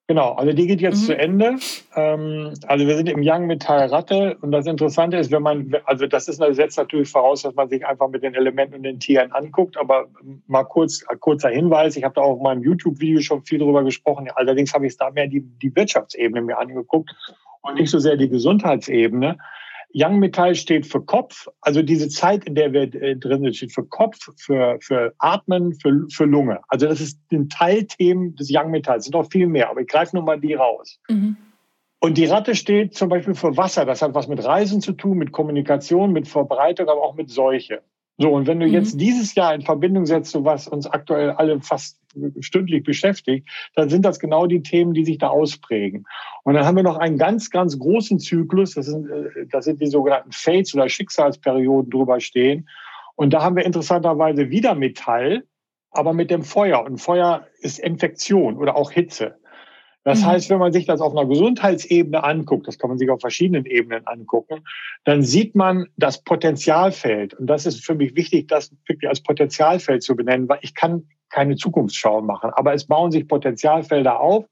[0.08, 1.06] Genau, also die geht jetzt mhm.
[1.06, 1.56] zu Ende.
[1.96, 6.08] Ähm, also wir sind im Young Metall Ratte und das Interessante ist, wenn man, also
[6.08, 9.32] das ist setzt natürlich voraus, dass man sich einfach mit den Elementen und den Tieren
[9.32, 9.78] anguckt.
[9.78, 10.08] Aber
[10.48, 14.30] mal kurz kurzer Hinweis: Ich habe da auch in meinem YouTube-Video schon viel drüber gesprochen.
[14.36, 17.16] Allerdings habe ich es da mehr die, die Wirtschaftsebene mir angeguckt
[17.62, 19.38] und nicht so sehr die Gesundheitsebene.
[19.96, 23.74] Young Metall steht für Kopf, also diese Zeit, in der wir äh, drin sind, steht
[23.74, 26.60] für Kopf, für, für Atmen, für, für Lunge.
[26.68, 28.98] Also das ist ein Teilthemen des Young Metall.
[28.98, 31.00] Es sind noch viel mehr, aber ich greife nur mal die raus.
[31.10, 31.38] Mhm.
[32.00, 33.86] Und die Ratte steht zum Beispiel für Wasser.
[33.86, 37.82] Das hat was mit Reisen zu tun, mit Kommunikation, mit Verbreitung, aber auch mit Seuche.
[38.17, 38.73] So, und wenn du mhm.
[38.73, 41.99] jetzt dieses Jahr in Verbindung setzt, so was uns aktuell alle fast
[42.39, 46.06] stündlich beschäftigt, dann sind das genau die Themen, die sich da ausprägen.
[46.43, 49.82] Und dann haben wir noch einen ganz, ganz großen Zyklus, das sind, äh, das sind
[49.82, 52.69] die sogenannten Fates oder Schicksalsperioden drüber stehen.
[53.15, 55.43] Und da haben wir interessanterweise wieder Metall,
[55.91, 56.84] aber mit dem Feuer.
[56.84, 59.38] Und Feuer ist Infektion oder auch Hitze.
[60.04, 60.26] Das mhm.
[60.26, 63.66] heißt, wenn man sich das auf einer Gesundheitsebene anguckt, das kann man sich auf verschiedenen
[63.66, 64.63] Ebenen angucken,
[65.06, 67.34] dann sieht man das Potenzialfeld.
[67.34, 71.08] Und das ist für mich wichtig, das wirklich als Potenzialfeld zu benennen, weil ich kann
[71.30, 72.52] keine Zukunftsschau machen.
[72.54, 74.46] Aber es bauen sich Potenzialfelder auf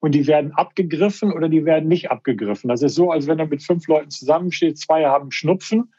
[0.00, 2.68] und die werden abgegriffen oder die werden nicht abgegriffen.
[2.68, 5.92] Das ist so, als wenn er mit fünf Leuten zusammensteht, zwei haben Schnupfen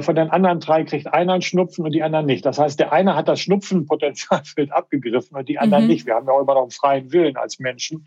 [0.00, 2.46] von den anderen drei kriegt einer einen Schnupfen und die anderen nicht.
[2.46, 5.90] Das heißt, der eine hat das Schnupfenpotenzialfeld abgegriffen und die anderen mhm.
[5.90, 6.06] nicht.
[6.06, 8.06] Wir haben ja auch immer noch einen freien Willen als Menschen.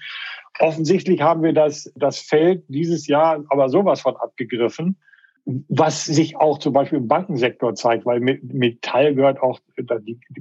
[0.60, 4.98] Offensichtlich haben wir das, das Feld dieses Jahr aber sowas von abgegriffen,
[5.46, 9.60] was sich auch zum Beispiel im Bankensektor zeigt, weil Metall gehört auch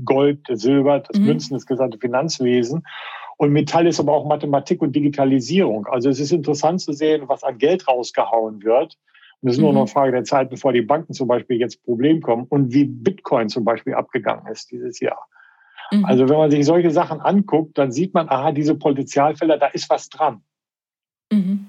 [0.05, 1.27] Gold, Silber, das mhm.
[1.27, 2.85] Münzen, das gesamte Finanzwesen.
[3.37, 5.87] Und Metall ist aber auch Mathematik und Digitalisierung.
[5.89, 8.97] Also es ist interessant zu sehen, was an Geld rausgehauen wird
[9.45, 9.65] und es ist mhm.
[9.65, 12.73] nur noch eine Frage der Zeit, bevor die Banken zum Beispiel jetzt Problem kommen und
[12.73, 15.29] wie Bitcoin zum Beispiel abgegangen ist dieses Jahr.
[15.93, 16.07] Mhm.
[16.07, 19.91] Also wenn man sich solche Sachen anguckt, dann sieht man, aha, diese Potenzialfelder, da ist
[19.91, 20.41] was dran.
[21.31, 21.67] Mhm.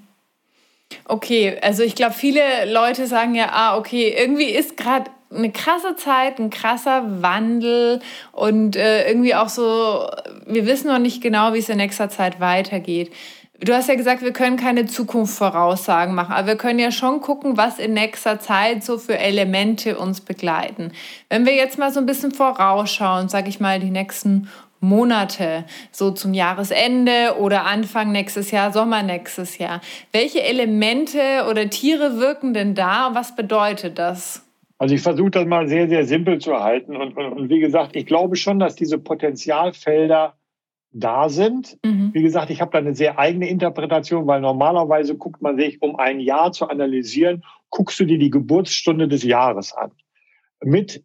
[1.04, 5.98] Okay, also ich glaube, viele Leute sagen ja, ah, okay, irgendwie ist gerade eine krasse
[5.98, 8.00] Zeit, ein krasser Wandel
[8.32, 10.10] und äh, irgendwie auch so,
[10.48, 13.12] wir wissen noch nicht genau, wie es in nächster Zeit weitergeht.
[13.62, 17.56] Du hast ja gesagt, wir können keine Zukunftsvoraussagen machen, aber wir können ja schon gucken,
[17.56, 20.92] was in nächster Zeit so für Elemente uns begleiten.
[21.30, 24.50] Wenn wir jetzt mal so ein bisschen vorausschauen, sage ich mal, die nächsten
[24.82, 29.80] Monate, so zum Jahresende oder Anfang nächstes Jahr, Sommer nächstes Jahr.
[30.12, 34.46] Welche Elemente oder Tiere wirken denn da und was bedeutet das?
[34.78, 36.98] Also ich versuche das mal sehr, sehr simpel zu halten.
[36.98, 40.34] Und, und, und wie gesagt, ich glaube schon, dass diese Potenzialfelder
[40.96, 41.78] da sind.
[41.84, 42.12] Mhm.
[42.14, 45.98] Wie gesagt, ich habe da eine sehr eigene Interpretation, weil normalerweise guckt man sich, um
[45.98, 49.92] ein Jahr zu analysieren, guckst du dir die Geburtsstunde des Jahres an.
[50.64, 51.04] Mit,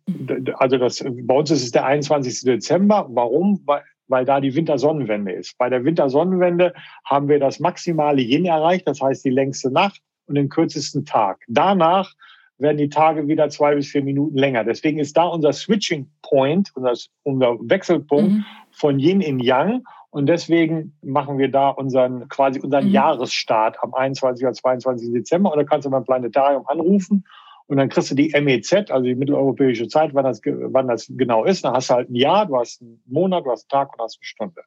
[0.54, 2.42] also das, bei uns ist es der 21.
[2.42, 3.08] Dezember.
[3.10, 3.60] Warum?
[3.66, 5.58] Weil, weil da die Wintersonnenwende ist.
[5.58, 6.72] Bei der Wintersonnenwende
[7.04, 11.40] haben wir das maximale Yin erreicht, das heißt die längste Nacht und den kürzesten Tag.
[11.48, 12.14] Danach
[12.60, 14.64] werden die Tage wieder zwei bis vier Minuten länger.
[14.64, 16.92] Deswegen ist da unser Switching Point, unser,
[17.22, 18.44] unser Wechselpunkt mhm.
[18.70, 19.84] von Yin in Yang.
[20.10, 22.92] Und deswegen machen wir da unseren, quasi unseren mhm.
[22.92, 24.44] Jahresstart am 21.
[24.44, 25.12] oder 22.
[25.12, 25.52] Dezember.
[25.52, 27.24] Und da kannst du beim Planetarium anrufen
[27.70, 31.44] und dann kriegst du die MEZ, also die mitteleuropäische Zeit, wann das, wann das genau
[31.44, 31.64] ist.
[31.64, 34.02] Dann hast du halt ein Jahr, du hast einen Monat, du hast einen Tag und
[34.02, 34.62] hast eine Stunde.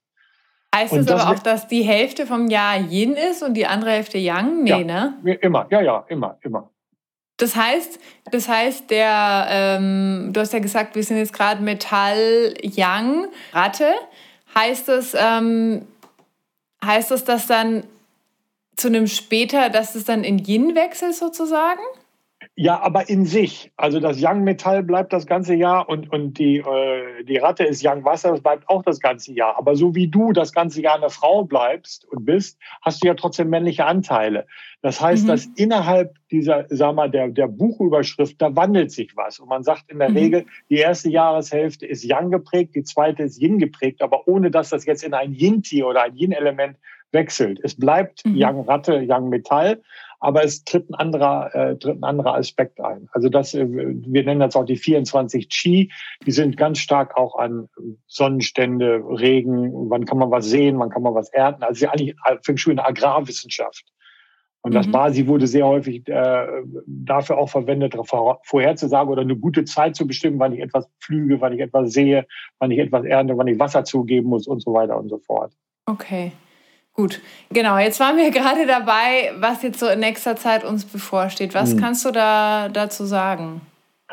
[0.74, 4.18] Heißt es aber auch, dass die Hälfte vom Jahr Yin ist und die andere Hälfte
[4.18, 4.64] Yang?
[4.64, 5.38] Nee, ja, ne?
[5.42, 6.72] Immer, ja, ja, immer, immer.
[7.38, 8.00] Das heißt,
[8.32, 13.94] das heißt, der, ähm, du hast ja gesagt, wir sind jetzt gerade Metall Yang, Ratte.
[14.56, 15.88] Heißt das, ähm,
[16.84, 17.84] heißt das, dass dann
[18.76, 21.82] zu einem später, dass es dann in Yin wechselt sozusagen?
[22.56, 23.72] Ja, aber in sich.
[23.78, 28.30] Also das Yang-Metall bleibt das ganze Jahr und, und die, äh, die Ratte ist Yang-Wasser,
[28.30, 29.58] das bleibt auch das ganze Jahr.
[29.58, 33.16] Aber so wie du das ganze Jahr eine Frau bleibst und bist, hast du ja
[33.16, 34.46] trotzdem männliche Anteile.
[34.84, 35.28] Das heißt, mhm.
[35.30, 39.40] dass innerhalb dieser, sag mal, der, der Buchüberschrift, da wandelt sich was.
[39.40, 40.18] Und man sagt in der mhm.
[40.18, 44.70] Regel, die erste Jahreshälfte ist Yang geprägt, die zweite ist Yin geprägt, aber ohne dass
[44.70, 46.78] das jetzt in ein Yin-Tier oder ein Yin-Element
[47.14, 47.60] wechselt.
[47.64, 48.36] Es bleibt mhm.
[48.36, 49.82] Yang-Ratte, Yang-Metall
[50.24, 53.10] aber es tritt ein anderer, äh, tritt ein anderer Aspekt ein.
[53.12, 55.92] Also das, äh, wir nennen das auch die 24 Chi,
[56.26, 57.68] die sind ganz stark auch an
[58.08, 61.64] Sonnenstände, Regen, wann kann man was sehen, wann kann man was ernten.
[61.64, 63.84] Also eigentlich Feng Shui eine Agrarwissenschaft.
[64.62, 64.92] Und das mhm.
[64.94, 66.48] Basi wurde sehr häufig äh,
[66.88, 67.94] dafür auch verwendet,
[68.44, 72.26] vorherzusagen oder eine gute Zeit zu bestimmen, wann ich etwas pflüge, wann ich etwas sehe,
[72.60, 75.52] wann ich etwas ernte, wann ich Wasser zugeben muss und so weiter und so fort.
[75.86, 76.32] Okay.
[76.94, 77.78] Gut, genau.
[77.78, 81.54] Jetzt waren wir gerade dabei, was jetzt so in nächster Zeit uns bevorsteht.
[81.54, 81.80] Was hm.
[81.80, 83.62] kannst du da dazu sagen?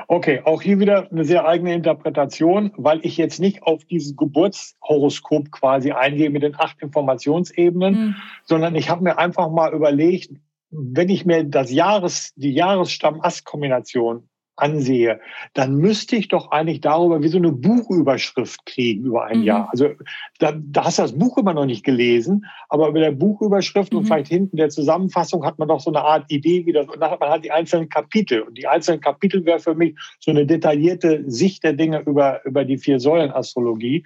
[0.08, 5.50] Okay, auch hier wieder eine sehr eigene Interpretation, weil ich jetzt nicht auf dieses Geburtshoroskop
[5.50, 8.14] quasi eingehe mit den acht Informationsebenen, hm.
[8.44, 10.30] sondern ich habe mir einfach mal überlegt,
[10.70, 14.29] wenn ich mir das Jahres, die Jahressamm-Ast-Kombination
[14.60, 15.20] ansehe,
[15.54, 19.44] dann müsste ich doch eigentlich darüber wie so eine Buchüberschrift kriegen über ein mhm.
[19.44, 19.68] Jahr.
[19.70, 19.90] Also
[20.38, 23.98] da, da hast du das Buch immer noch nicht gelesen, aber über der Buchüberschrift mhm.
[23.98, 27.00] und vielleicht hinten der Zusammenfassung hat man doch so eine Art Idee, wie das, und
[27.00, 28.42] dann hat man halt die einzelnen Kapitel.
[28.42, 32.64] Und die einzelnen Kapitel wäre für mich so eine detaillierte Sicht der Dinge über, über
[32.64, 34.04] die vier Säulen Astrologie.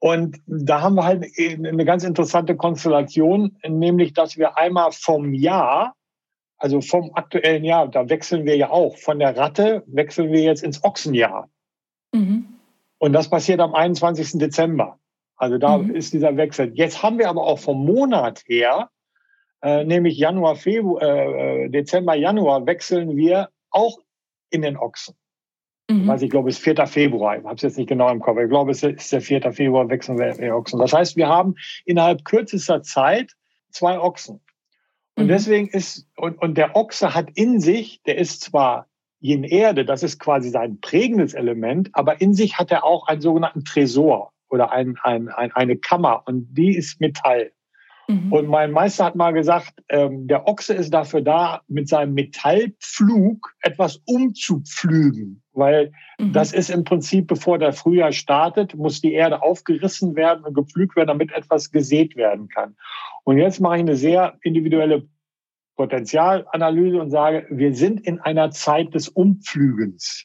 [0.00, 5.94] Und da haben wir halt eine ganz interessante Konstellation, nämlich, dass wir einmal vom Jahr
[6.58, 8.96] also vom aktuellen Jahr, da wechseln wir ja auch.
[8.96, 11.48] Von der Ratte wechseln wir jetzt ins Ochsenjahr.
[12.12, 12.46] Mhm.
[12.98, 14.38] Und das passiert am 21.
[14.38, 14.98] Dezember.
[15.36, 15.94] Also da mhm.
[15.94, 16.72] ist dieser Wechsel.
[16.74, 18.90] Jetzt haben wir aber auch vom Monat her,
[19.62, 23.98] äh, nämlich Januar, Februar, äh, äh Dezember, Januar, wechseln wir auch
[24.50, 25.14] in den Ochsen.
[25.88, 26.10] Mhm.
[26.10, 26.86] Also ich glaube, es ist 4.
[26.86, 27.38] Februar.
[27.38, 28.38] Ich habe es jetzt nicht genau im Kopf.
[28.38, 29.52] Ich glaube, es ist der 4.
[29.52, 30.80] Februar, wechseln wir in den Ochsen.
[30.80, 33.32] Das heißt, wir haben innerhalb kürzester Zeit
[33.70, 34.40] zwei Ochsen.
[35.18, 35.28] Und mhm.
[35.28, 38.86] deswegen ist, und, und der Ochse hat in sich, der ist zwar
[39.20, 43.20] Yin Erde, das ist quasi sein prägendes Element, aber in sich hat er auch einen
[43.20, 47.50] sogenannten Tresor oder ein, ein, ein, eine Kammer und die ist Metall.
[48.08, 48.32] Mhm.
[48.32, 53.54] Und mein Meister hat mal gesagt, ähm, der Ochse ist dafür da, mit seinem Metallpflug
[53.60, 56.32] etwas umzupflügen, weil mhm.
[56.32, 60.96] das ist im Prinzip, bevor der Frühjahr startet, muss die Erde aufgerissen werden und gepflügt
[60.96, 62.76] werden, damit etwas gesät werden kann.
[63.24, 65.06] Und jetzt mache ich eine sehr individuelle
[65.76, 70.24] Potenzialanalyse und sage, wir sind in einer Zeit des Umpflügens.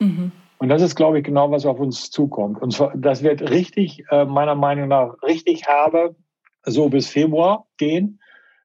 [0.00, 0.32] Mhm.
[0.58, 2.60] Und das ist, glaube ich, genau, was auf uns zukommt.
[2.60, 6.16] Und zwar, das wird richtig, äh, meiner Meinung nach, richtig herbe,
[6.64, 8.20] so bis Februar gehen.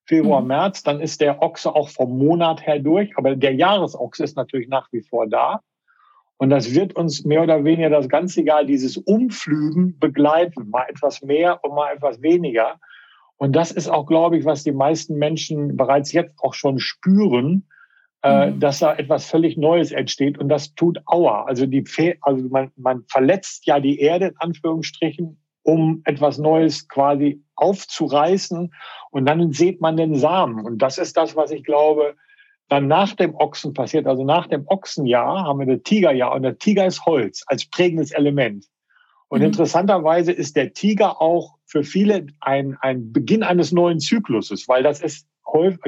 [0.05, 0.47] Februar, mhm.
[0.47, 4.67] März, dann ist der Ochse auch vom Monat her durch, aber der Jahresochse ist natürlich
[4.67, 5.62] nach wie vor da.
[6.38, 11.21] Und das wird uns mehr oder weniger das ganze Jahr dieses Umflügen begleiten, mal etwas
[11.21, 12.79] mehr und mal etwas weniger.
[13.38, 17.67] Und das ist auch, glaube ich, was die meisten Menschen bereits jetzt auch schon spüren,
[18.23, 18.59] äh, mhm.
[18.59, 21.43] dass da etwas völlig Neues entsteht und das tut Aua.
[21.43, 21.85] Also die,
[22.21, 28.73] also man, man verletzt ja die Erde in Anführungsstrichen, um etwas Neues quasi aufzureißen
[29.11, 30.65] und dann sieht man den Samen.
[30.65, 32.15] Und das ist das, was ich glaube,
[32.69, 34.07] dann nach dem Ochsen passiert.
[34.07, 38.11] Also nach dem Ochsenjahr haben wir das Tigerjahr und der Tiger ist Holz als prägendes
[38.11, 38.65] Element.
[39.27, 39.47] Und mhm.
[39.47, 45.01] interessanterweise ist der Tiger auch für viele ein, ein Beginn eines neuen Zykluses, weil das
[45.01, 45.27] ist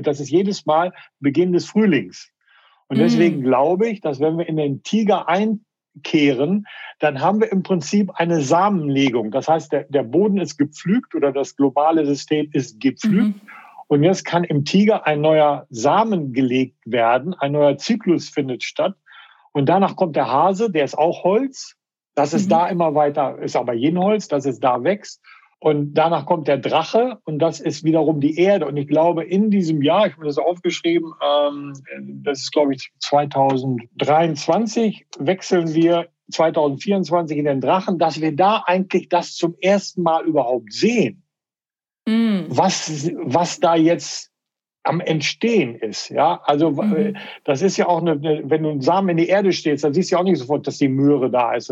[0.01, 2.31] das ist jedes Mal Beginn des Frühlings.
[2.88, 3.01] Und mhm.
[3.01, 3.43] deswegen mhm.
[3.43, 5.29] glaube ich, dass wenn wir in den Tiger
[5.95, 6.67] einkehren,
[6.99, 9.32] dann haben wir im Prinzip eine Samenlegung.
[9.32, 13.43] Das heißt, der, der Boden ist gepflügt oder das globale System ist gepflügt.
[13.43, 13.49] Mhm.
[13.88, 18.95] Und jetzt kann im Tiger ein neuer Samen gelegt werden, ein neuer Zyklus findet statt.
[19.51, 21.75] Und danach kommt der Hase, der ist auch Holz.
[22.15, 22.51] Das ist mhm.
[22.51, 25.21] da immer weiter, ist aber Jenholz, dass es da wächst.
[25.63, 28.65] Und danach kommt der Drache und das ist wiederum die Erde.
[28.65, 31.74] Und ich glaube, in diesem Jahr, ich habe das aufgeschrieben, ähm,
[32.24, 39.08] das ist, glaube ich, 2023, wechseln wir 2024 in den Drachen, dass wir da eigentlich
[39.08, 41.21] das zum ersten Mal überhaupt sehen.
[42.08, 42.45] Mm.
[42.47, 44.32] Was, was da jetzt
[44.82, 46.10] am Entstehen ist.
[46.10, 47.17] Ja, also mhm.
[47.43, 50.10] das ist ja auch eine, wenn du einen Samen in die Erde stehst, dann siehst
[50.10, 51.71] du ja auch nicht sofort, dass die Möhre da ist.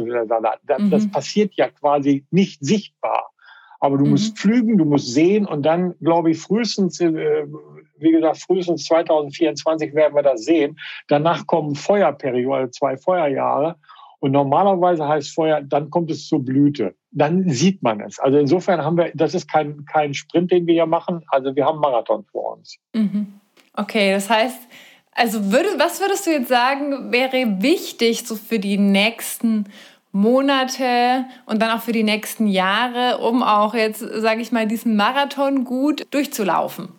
[0.67, 3.31] Das, das passiert ja quasi nicht sichtbar.
[3.79, 4.11] Aber du mhm.
[4.11, 7.45] musst pflügen, du musst sehen und dann, glaube ich, frühestens, äh,
[7.97, 10.77] wie gesagt, frühestens 2024 werden wir das sehen.
[11.07, 13.75] Danach kommen Feuerperiode, zwei Feuerjahre.
[14.19, 16.93] Und normalerweise heißt Feuer, dann kommt es zur Blüte.
[17.11, 18.19] Dann sieht man es.
[18.19, 21.23] Also insofern haben wir, das ist kein, kein Sprint, den wir hier machen.
[21.27, 22.77] Also wir haben Marathon vor uns.
[22.93, 23.39] Mhm.
[23.73, 24.59] Okay, das heißt,
[25.11, 29.65] also würde, was würdest du jetzt sagen, wäre wichtig so für die nächsten
[30.11, 34.95] Monate und dann auch für die nächsten Jahre, um auch jetzt, sage ich mal, diesen
[34.95, 36.89] Marathon gut durchzulaufen?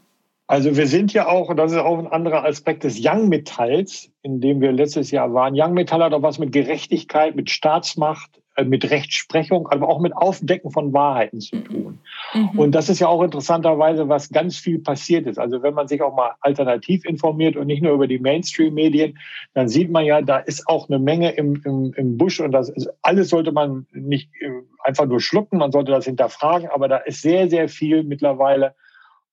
[0.47, 4.11] Also wir sind ja auch, und das ist auch ein anderer Aspekt des Young Metalls,
[4.23, 5.55] in dem wir letztes Jahr waren.
[5.57, 10.71] Young Metall hat auch was mit Gerechtigkeit, mit Staatsmacht, mit Rechtsprechung, aber auch mit Aufdecken
[10.71, 11.99] von Wahrheiten zu tun.
[12.35, 12.59] Mhm.
[12.59, 15.39] Und das ist ja auch interessanterweise, was ganz viel passiert ist.
[15.39, 19.19] Also wenn man sich auch mal alternativ informiert und nicht nur über die Mainstream-Medien,
[19.55, 22.69] dann sieht man ja, da ist auch eine Menge im, im, im Busch und das
[22.69, 24.51] ist, alles sollte man nicht äh,
[24.85, 28.75] einfach nur schlucken, man sollte das hinterfragen, aber da ist sehr, sehr viel mittlerweile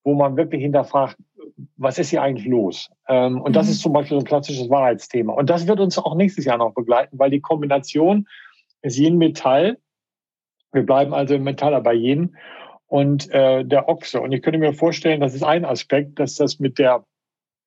[0.08, 1.18] wo man wirklich hinterfragt,
[1.76, 2.90] was ist hier eigentlich los?
[3.10, 3.54] Ähm, und mhm.
[3.54, 5.34] das ist zum Beispiel ein klassisches Wahrheitsthema.
[5.34, 8.26] Und das wird uns auch nächstes Jahr noch begleiten, weil die Kombination
[8.82, 9.78] ist Yin Metall.
[10.72, 12.36] Wir bleiben also im Metaller bei Yin
[12.88, 14.22] und äh, der Ochse.
[14.22, 17.06] Und ich könnte mir vorstellen, das ist ein Aspekt, dass das mit der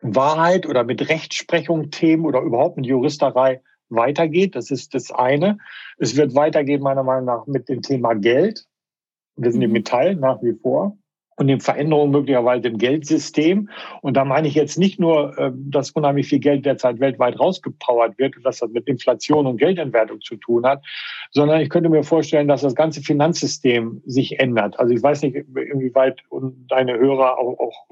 [0.00, 4.54] Wahrheit oder mit Rechtsprechung Themen oder überhaupt mit Juristerei weitergeht.
[4.54, 5.58] Das ist das eine.
[5.98, 8.64] Es wird weitergehen, meiner Meinung nach, mit dem Thema Geld.
[9.36, 9.74] Wir sind im mhm.
[9.74, 10.96] Metall nach wie vor
[11.40, 13.70] und den Veränderungen möglicherweise im Geldsystem.
[14.02, 18.18] Und da meine ich jetzt nicht nur, äh, dass unheimlich viel Geld derzeit weltweit rausgepowert
[18.18, 20.84] wird und dass das mit Inflation und Geldentwertung zu tun hat,
[21.30, 24.78] sondern ich könnte mir vorstellen, dass das ganze Finanzsystem sich ändert.
[24.78, 26.20] Also ich weiß nicht, inwieweit
[26.68, 27.86] deine Hörer auch, auch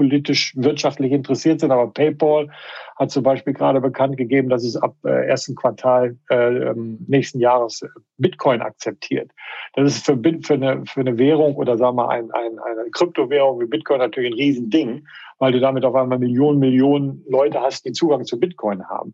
[0.00, 1.70] politisch, wirtschaftlich interessiert sind.
[1.72, 2.48] Aber PayPal
[2.96, 6.72] hat zum Beispiel gerade bekannt gegeben, dass es ab äh, ersten Quartal äh,
[7.06, 7.84] nächsten Jahres
[8.16, 9.30] Bitcoin akzeptiert.
[9.74, 13.60] Das ist für, für, eine, für eine Währung oder sagen wir ein, ein, eine Kryptowährung
[13.60, 15.06] wie Bitcoin natürlich ein Riesending,
[15.38, 19.12] weil du damit auf einmal Millionen, Millionen Leute hast, die Zugang zu Bitcoin haben.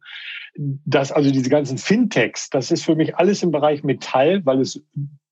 [0.54, 4.80] Das, also diese ganzen Fintechs, das ist für mich alles im Bereich Metall, weil es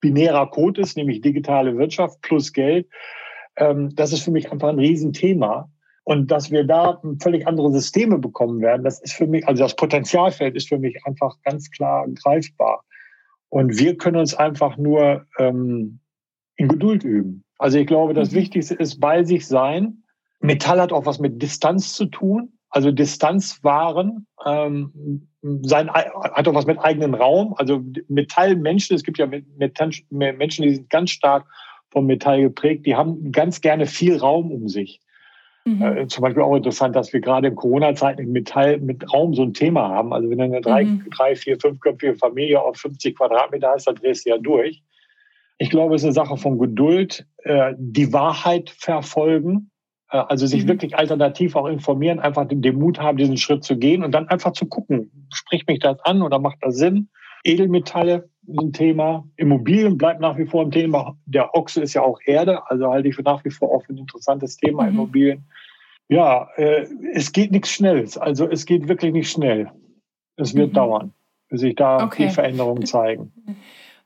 [0.01, 2.88] binärer Code ist, nämlich digitale Wirtschaft plus Geld.
[3.57, 5.71] Ähm, das ist für mich einfach ein Riesenthema.
[6.05, 9.75] Und dass wir da völlig andere Systeme bekommen werden, das ist für mich, also das
[9.75, 12.85] Potenzialfeld ist für mich einfach ganz klar greifbar.
[13.49, 16.01] Und wir können uns einfach nur ähm,
[16.57, 17.45] in Geduld üben.
[17.59, 18.37] Also ich glaube, das mhm.
[18.37, 20.03] Wichtigste ist bei sich sein.
[20.40, 22.53] Metall hat auch was mit Distanz zu tun.
[22.69, 25.29] Also Distanz wahren, ähm,
[25.62, 27.55] sein, hat auch was mit eigenen Raum.
[27.57, 29.29] Also Metallmenschen, es gibt ja
[30.11, 31.47] Menschen, die sind ganz stark
[31.95, 35.01] vom Metall geprägt, die haben ganz gerne viel Raum um sich.
[35.65, 35.83] Mhm.
[35.83, 39.43] Äh, zum Beispiel auch interessant, dass wir gerade in Corona-Zeiten im Metall mit Raum so
[39.43, 40.13] ein Thema haben.
[40.13, 41.07] Also wenn du eine drei, mhm.
[41.17, 44.83] drei, vier, fünfköpfige Familie auf 50 Quadratmeter hast, dann drehst du ja durch.
[45.59, 49.71] Ich glaube, es ist eine Sache von Geduld, äh, die Wahrheit verfolgen,
[50.11, 50.69] äh, also sich mhm.
[50.69, 54.29] wirklich alternativ auch informieren, einfach den, den Mut haben, diesen Schritt zu gehen und dann
[54.29, 57.09] einfach zu gucken, spricht mich das an oder macht das Sinn?
[57.45, 59.25] Edelmetalle ein Thema.
[59.37, 61.17] Immobilien bleibt nach wie vor ein Thema.
[61.27, 63.99] Der Ochse ist ja auch Erde, also halte ich für nach wie vor auch ein
[63.99, 64.91] interessantes Thema, mhm.
[64.91, 65.45] Immobilien.
[66.09, 68.19] Ja, äh, es geht nichts Schnelles.
[68.19, 69.71] Also es geht wirklich nicht schnell.
[70.37, 70.75] Es wird mhm.
[70.75, 71.13] dauern,
[71.49, 72.27] bis sich da okay.
[72.27, 73.33] die Veränderungen zeigen.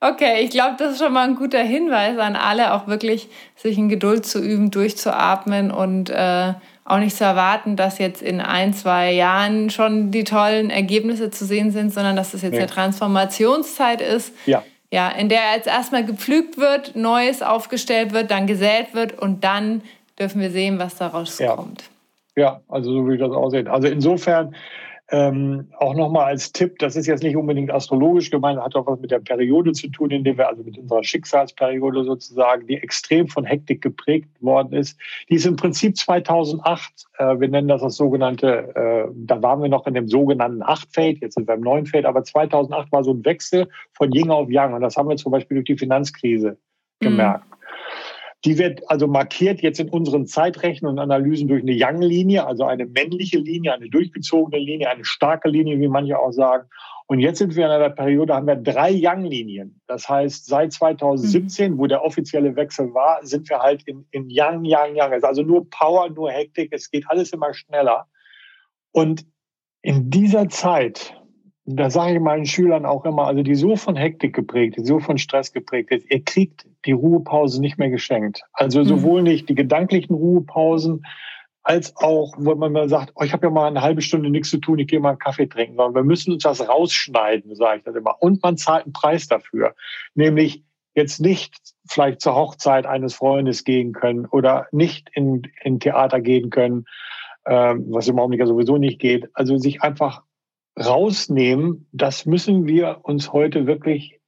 [0.00, 3.76] Okay, ich glaube, das ist schon mal ein guter Hinweis an alle, auch wirklich sich
[3.76, 6.54] in Geduld zu üben, durchzuatmen und äh,
[6.88, 11.44] auch nicht zu erwarten, dass jetzt in ein, zwei Jahren schon die tollen Ergebnisse zu
[11.44, 12.58] sehen sind, sondern dass das jetzt nee.
[12.58, 14.34] eine Transformationszeit ist.
[14.46, 14.62] Ja.
[14.90, 19.82] Ja, in der jetzt erstmal gepflügt wird, Neues aufgestellt wird, dann gesät wird und dann
[20.18, 21.54] dürfen wir sehen, was daraus ja.
[21.54, 21.84] kommt.
[22.36, 23.68] Ja, also so wie das aussieht.
[23.68, 24.54] Also insofern
[25.10, 29.00] ähm, auch nochmal als Tipp, das ist jetzt nicht unbedingt astrologisch gemeint, hat auch was
[29.00, 33.26] mit der Periode zu tun, in der wir, also mit unserer Schicksalsperiode sozusagen, die extrem
[33.26, 34.98] von Hektik geprägt worden ist.
[35.30, 39.70] Die ist im Prinzip 2008, äh, wir nennen das das sogenannte, äh, da waren wir
[39.70, 43.14] noch in dem sogenannten Acht-Fade, jetzt sind wir im neuen Fade, aber 2008 war so
[43.14, 46.58] ein Wechsel von Yin auf Yang und das haben wir zum Beispiel durch die Finanzkrise
[47.00, 47.46] gemerkt.
[47.46, 47.47] Mhm.
[48.44, 52.86] Die wird also markiert jetzt in unseren Zeitrechnungen und Analysen durch eine Young-Linie, also eine
[52.86, 56.68] männliche Linie, eine durchgezogene Linie, eine starke Linie, wie manche auch sagen.
[57.10, 59.80] Und jetzt sind wir in einer Periode, haben wir drei Young-Linien.
[59.86, 61.78] Das heißt, seit 2017, mhm.
[61.78, 65.24] wo der offizielle Wechsel war, sind wir halt in, in Young, Young, Young.
[65.24, 66.68] Also nur Power, nur Hektik.
[66.70, 68.06] Es geht alles immer schneller.
[68.92, 69.26] Und
[69.80, 71.14] in dieser Zeit,
[71.70, 75.00] da sage ich meinen Schülern auch immer, also die so von Hektik geprägt ist, so
[75.00, 78.42] von Stress geprägt ist, ihr kriegt die Ruhepause nicht mehr geschenkt.
[78.54, 78.84] Also mhm.
[78.84, 81.04] sowohl nicht die gedanklichen Ruhepausen,
[81.62, 84.48] als auch, wo man mal sagt, oh, ich habe ja mal eine halbe Stunde nichts
[84.48, 87.78] zu tun, ich gehe mal einen Kaffee trinken, sondern wir müssen uns das rausschneiden, sage
[87.78, 88.16] ich das immer.
[88.22, 89.74] Und man zahlt einen Preis dafür,
[90.14, 90.64] nämlich
[90.94, 91.54] jetzt nicht
[91.86, 96.86] vielleicht zur Hochzeit eines Freundes gehen können oder nicht in, in Theater gehen können,
[97.44, 99.28] ähm, was im Augenblick ja sowieso nicht geht.
[99.34, 100.22] Also sich einfach
[100.78, 104.20] rausnehmen, das müssen wir uns heute wirklich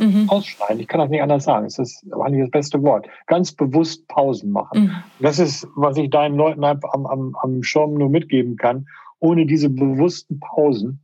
[0.00, 0.28] mhm.
[0.28, 0.80] ausschneiden.
[0.80, 1.64] Ich kann das nicht anders sagen.
[1.64, 3.06] Das ist eigentlich das beste Wort.
[3.26, 4.84] Ganz bewusst Pausen machen.
[4.84, 4.96] Mhm.
[5.20, 8.86] Das ist, was ich deinen Leuten am, am, am Schirm nur mitgeben kann.
[9.18, 11.00] Ohne diese bewussten Pausen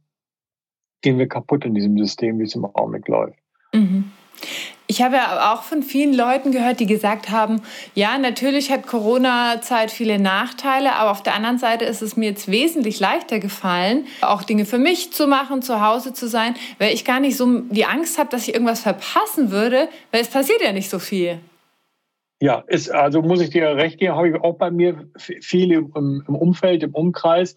[1.00, 3.38] gehen wir kaputt in diesem System, wie es im Augenblick läuft.
[3.72, 4.12] Mhm.
[4.86, 7.62] Ich habe ja auch von vielen Leuten gehört, die gesagt haben,
[7.94, 12.50] ja, natürlich hat Corona-Zeit viele Nachteile, aber auf der anderen Seite ist es mir jetzt
[12.50, 17.06] wesentlich leichter gefallen, auch Dinge für mich zu machen, zu Hause zu sein, weil ich
[17.06, 20.72] gar nicht so die Angst habe, dass ich irgendwas verpassen würde, weil es passiert ja
[20.72, 21.38] nicht so viel.
[22.42, 26.24] Ja, ist, also muss ich dir recht geben, habe ich auch bei mir viele im,
[26.26, 27.54] im Umfeld, im Umkreis.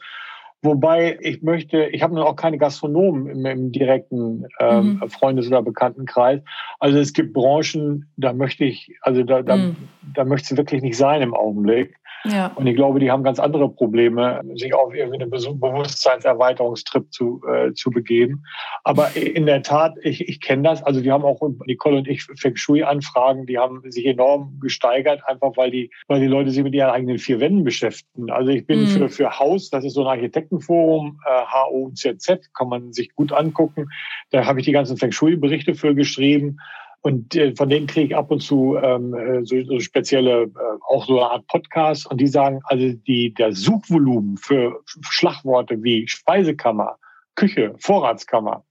[0.66, 5.10] Wobei ich möchte, ich habe noch auch keine Gastronomen im, im direkten ähm, mhm.
[5.10, 6.42] Freundes- oder Bekanntenkreis.
[6.80, 9.76] Also es gibt Branchen, da möchte ich, also da, da, mhm.
[10.16, 11.96] da möchte es wirklich nicht sein im Augenblick.
[12.32, 12.52] Ja.
[12.56, 17.90] Und ich glaube, die haben ganz andere Probleme, sich auf irgendeinen Bewusstseinserweiterungstrip zu, äh, zu
[17.90, 18.44] begeben.
[18.84, 20.84] Aber in der Tat, ich, ich kenne das.
[20.84, 25.56] Also wir haben auch Nicole und ich Feng Shui-Anfragen, die haben sich enorm gesteigert, einfach
[25.56, 28.32] weil die, weil die Leute sich mit ihren eigenen vier Wänden beschäftigen.
[28.32, 28.88] Also ich bin mhm.
[28.88, 33.88] für, für Haus, das ist so ein Architektenforum, äh, HOZZ, kann man sich gut angucken.
[34.32, 36.58] Da habe ich die ganzen Feng Shui-Berichte für geschrieben.
[37.06, 40.50] Und äh, von denen kriege ich ab und zu ähm, äh, so, so spezielle, äh,
[40.90, 42.10] auch so eine Art Podcast.
[42.10, 46.98] Und die sagen, also die, der Suchvolumen für Schlagworte wie Speisekammer,
[47.36, 48.66] Küche, Vorratskammer,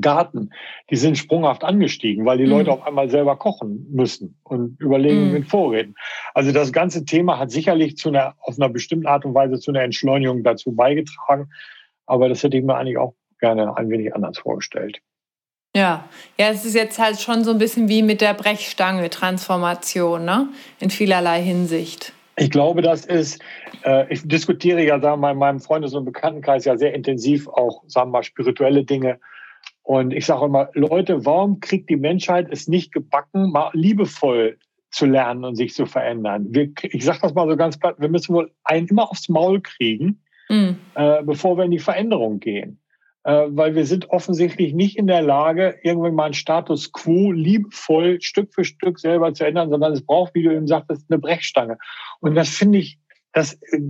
[0.00, 0.50] Garten,
[0.90, 2.76] die sind sprunghaft angestiegen, weil die Leute mhm.
[2.76, 5.32] auf einmal selber kochen müssen und überlegen mhm.
[5.32, 5.96] mit Vorräten.
[6.34, 9.72] Also das ganze Thema hat sicherlich zu einer, auf einer bestimmten Art und Weise zu
[9.72, 11.50] einer Entschleunigung dazu beigetragen.
[12.06, 15.00] Aber das hätte ich mir eigentlich auch gerne ein wenig anders vorgestellt.
[15.76, 16.08] Ja,
[16.38, 20.48] ja, es ist jetzt halt schon so ein bisschen wie mit der Brechstange Transformation, ne?
[20.78, 22.12] In vielerlei Hinsicht.
[22.36, 23.40] Ich glaube, das ist,
[23.84, 27.48] äh, ich diskutiere ja sagen wir mal, in meinem Freundes- und Bekanntenkreis ja sehr intensiv
[27.48, 29.18] auch, sagen wir mal, spirituelle Dinge.
[29.82, 34.58] Und ich sage immer, Leute, warum kriegt die Menschheit es nicht gebacken, mal liebevoll
[34.90, 36.46] zu lernen und sich zu verändern?
[36.50, 39.60] Wir, ich sage das mal so ganz platt, wir müssen wohl einen immer aufs Maul
[39.60, 40.78] kriegen, mhm.
[40.94, 42.80] äh, bevor wir in die Veränderung gehen.
[43.24, 48.20] Äh, weil wir sind offensichtlich nicht in der Lage, irgendwann mal einen Status quo liebevoll
[48.20, 51.78] Stück für Stück selber zu ändern, sondern es braucht, wie du eben sagtest, eine Brechstange.
[52.20, 52.98] Und das finde ich,
[53.32, 53.80] das, äh,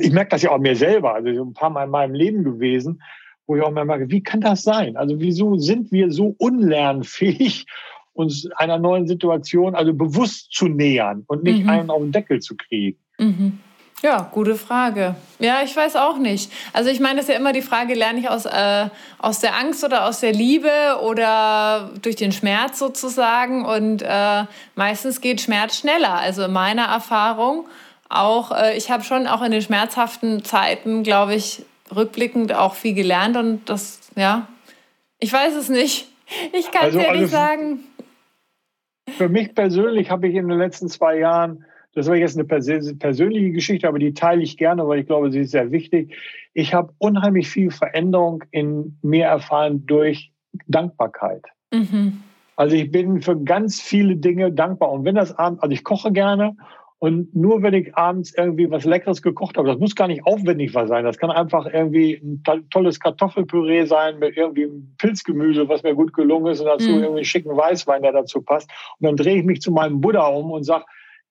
[0.00, 3.02] ich merke das ja auch mir selber, also ein paar Mal in meinem Leben gewesen,
[3.46, 4.96] wo ich auch mal merke, wie kann das sein?
[4.96, 7.66] Also wieso sind wir so unlernfähig,
[8.14, 11.68] uns einer neuen Situation also bewusst zu nähern und nicht mhm.
[11.68, 12.98] einen auf den Deckel zu kriegen?
[13.18, 13.58] Mhm.
[14.02, 15.16] Ja, gute Frage.
[15.38, 16.52] Ja, ich weiß auch nicht.
[16.74, 18.88] Also ich meine, es ist ja immer die Frage, lerne ich aus, äh,
[19.18, 20.70] aus der Angst oder aus der Liebe
[21.02, 23.64] oder durch den Schmerz sozusagen.
[23.64, 24.44] Und äh,
[24.74, 26.14] meistens geht Schmerz schneller.
[26.14, 27.66] Also in meiner Erfahrung
[28.10, 32.94] auch, äh, ich habe schon auch in den schmerzhaften Zeiten, glaube ich, rückblickend auch viel
[32.94, 33.36] gelernt.
[33.38, 34.46] Und das, ja,
[35.18, 36.08] ich weiß es nicht.
[36.52, 37.84] Ich kann es also, ja nicht also sagen.
[39.16, 41.64] Für mich persönlich habe ich in den letzten zwei Jahren
[41.96, 45.40] das war jetzt eine persönliche Geschichte, aber die teile ich gerne, weil ich glaube, sie
[45.40, 46.14] ist sehr wichtig.
[46.52, 50.30] Ich habe unheimlich viel Veränderung in mir erfahren durch
[50.66, 51.42] Dankbarkeit.
[51.72, 52.22] Mhm.
[52.54, 54.92] Also ich bin für ganz viele Dinge dankbar.
[54.92, 56.54] Und wenn das abends, also ich koche gerne
[56.98, 60.74] und nur wenn ich abends irgendwie was Leckeres gekocht habe, das muss gar nicht aufwendig
[60.74, 61.02] was sein.
[61.02, 64.68] Das kann einfach irgendwie ein tolles Kartoffelpüree sein mit irgendwie
[64.98, 66.96] Pilzgemüse, was mir gut gelungen ist und dazu mhm.
[66.96, 68.70] irgendwie einen schicken Weißwein, der dazu passt.
[68.98, 70.84] Und dann drehe ich mich zu meinem Buddha um und sage,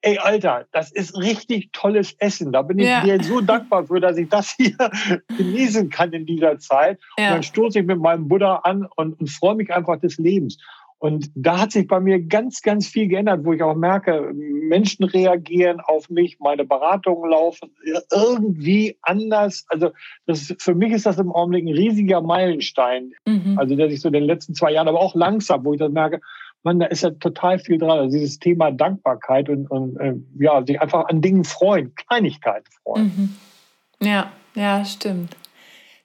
[0.05, 2.51] ey Alter, das ist richtig tolles Essen.
[2.51, 3.03] Da bin ich ja.
[3.03, 4.75] dir so dankbar für, dass ich das hier
[5.37, 6.99] genießen kann in dieser Zeit.
[7.17, 7.27] Ja.
[7.27, 10.57] Und dann stoße ich mit meinem Buddha an und, und freue mich einfach des Lebens.
[10.99, 15.03] Und da hat sich bei mir ganz, ganz viel geändert, wo ich auch merke, Menschen
[15.05, 17.71] reagieren auf mich, meine Beratungen laufen
[18.11, 19.65] irgendwie anders.
[19.69, 19.91] Also
[20.25, 23.11] das, für mich ist das im Augenblick ein riesiger Meilenstein.
[23.25, 23.57] Mhm.
[23.57, 25.91] Also dass ich so in den letzten zwei Jahren, aber auch langsam, wo ich das
[25.91, 26.21] merke,
[26.65, 27.99] man, da ist ja total viel dran.
[27.99, 33.05] Also dieses Thema Dankbarkeit und, und äh, ja, sich einfach an Dingen freuen, Kleinigkeiten freuen.
[33.05, 34.05] Mhm.
[34.05, 35.37] Ja, ja, stimmt.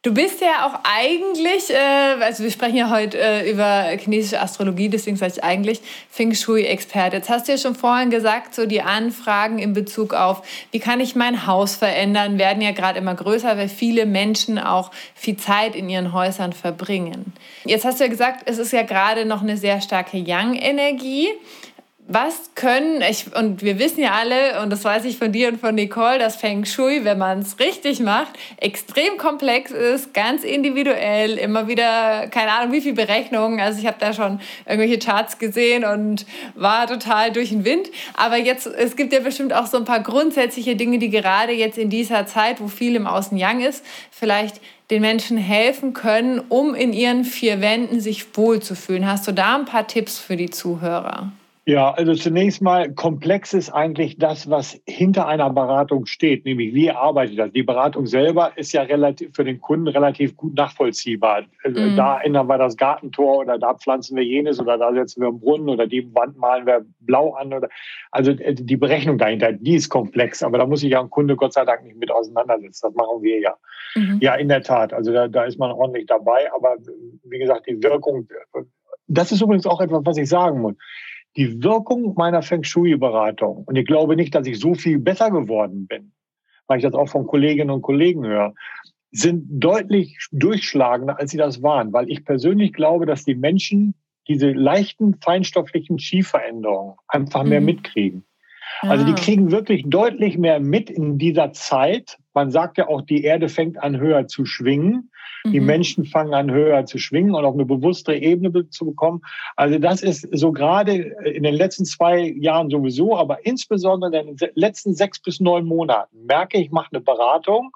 [0.02, 4.88] Du bist ja auch eigentlich, äh, also wir sprechen ja heute äh, über chinesische Astrologie,
[4.88, 7.16] deswegen sage ich eigentlich Feng Shui-Experte.
[7.18, 10.40] Jetzt hast du ja schon vorhin gesagt, so die Anfragen in Bezug auf,
[10.70, 14.90] wie kann ich mein Haus verändern, werden ja gerade immer größer, weil viele Menschen auch
[15.14, 17.34] viel Zeit in ihren Häusern verbringen.
[17.66, 21.28] Jetzt hast du ja gesagt, es ist ja gerade noch eine sehr starke Yang-Energie
[22.12, 25.60] was können, ich, und wir wissen ja alle, und das weiß ich von dir und
[25.60, 31.38] von Nicole, dass Feng Shui, wenn man es richtig macht, extrem komplex ist, ganz individuell,
[31.38, 33.60] immer wieder, keine Ahnung, wie viele Berechnungen.
[33.60, 37.88] Also ich habe da schon irgendwelche Charts gesehen und war total durch den Wind.
[38.14, 41.78] Aber jetzt, es gibt ja bestimmt auch so ein paar grundsätzliche Dinge, die gerade jetzt
[41.78, 46.74] in dieser Zeit, wo viel im Außen Yang ist, vielleicht den Menschen helfen können, um
[46.74, 49.06] in ihren vier Wänden sich wohlzufühlen.
[49.06, 51.30] Hast du da ein paar Tipps für die Zuhörer?
[51.66, 56.90] Ja, also zunächst mal komplex ist eigentlich das, was hinter einer Beratung steht, nämlich wie
[56.90, 57.52] arbeitet das.
[57.52, 61.44] Die Beratung selber ist ja relativ für den Kunden relativ gut nachvollziehbar.
[61.62, 61.96] Also mhm.
[61.96, 65.38] Da ändern wir das Gartentor oder da pflanzen wir jenes oder da setzen wir einen
[65.38, 67.68] Brunnen oder die Wand malen wir blau an oder
[68.10, 71.36] also äh, die Berechnung dahinter, die ist komplex, aber da muss sich ja ein Kunde
[71.36, 72.88] Gott sei Dank nicht mit auseinandersetzen.
[72.88, 73.54] Das machen wir ja.
[73.94, 74.18] Mhm.
[74.22, 74.94] Ja, in der Tat.
[74.94, 76.78] Also da, da ist man ordentlich dabei, aber
[77.24, 78.26] wie gesagt, die Wirkung,
[79.08, 80.74] das ist übrigens auch etwas, was ich sagen muss
[81.36, 85.86] die Wirkung meiner Feng Shui-Beratung, und ich glaube nicht, dass ich so viel besser geworden
[85.86, 86.12] bin,
[86.66, 88.54] weil ich das auch von Kolleginnen und Kollegen höre,
[89.12, 93.94] sind deutlich durchschlagender, als sie das waren, weil ich persönlich glaube, dass die Menschen
[94.28, 97.66] diese leichten feinstofflichen Skiveränderungen einfach mehr mhm.
[97.66, 98.24] mitkriegen.
[98.82, 99.16] Also die ah.
[99.16, 102.18] kriegen wirklich deutlich mehr mit in dieser Zeit.
[102.32, 105.09] Man sagt ja auch, die Erde fängt an höher zu schwingen.
[105.46, 105.66] Die mhm.
[105.66, 109.22] Menschen fangen an höher zu schwingen und auf eine bewusstere Ebene zu bekommen.
[109.56, 114.50] Also das ist so gerade in den letzten zwei Jahren sowieso, aber insbesondere in den
[114.54, 117.70] letzten sechs bis neun Monaten merke ich, ich mache eine Beratung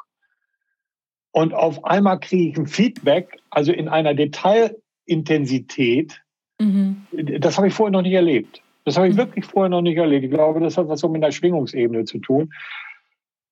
[1.33, 6.21] und auf einmal kriege ich ein Feedback, also in einer Detailintensität.
[6.61, 7.07] Mhm.
[7.41, 8.63] Das habe ich vorher noch nicht erlebt.
[8.85, 9.19] Das habe ich mhm.
[9.19, 10.25] wirklich vorher noch nicht erlebt.
[10.25, 12.53] Ich glaube, das hat was so mit der Schwingungsebene zu tun.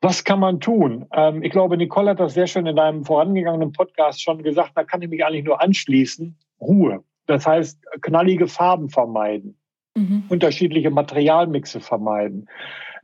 [0.03, 1.07] Was kann man tun?
[1.13, 4.73] Ähm, ich glaube, Nicole hat das sehr schön in deinem vorangegangenen Podcast schon gesagt.
[4.75, 6.37] Da kann ich mich eigentlich nur anschließen.
[6.61, 7.05] Ruhe.
[7.27, 9.57] Das heißt, knallige Farben vermeiden.
[9.97, 10.25] Mhm.
[10.29, 12.49] Unterschiedliche Materialmixe vermeiden.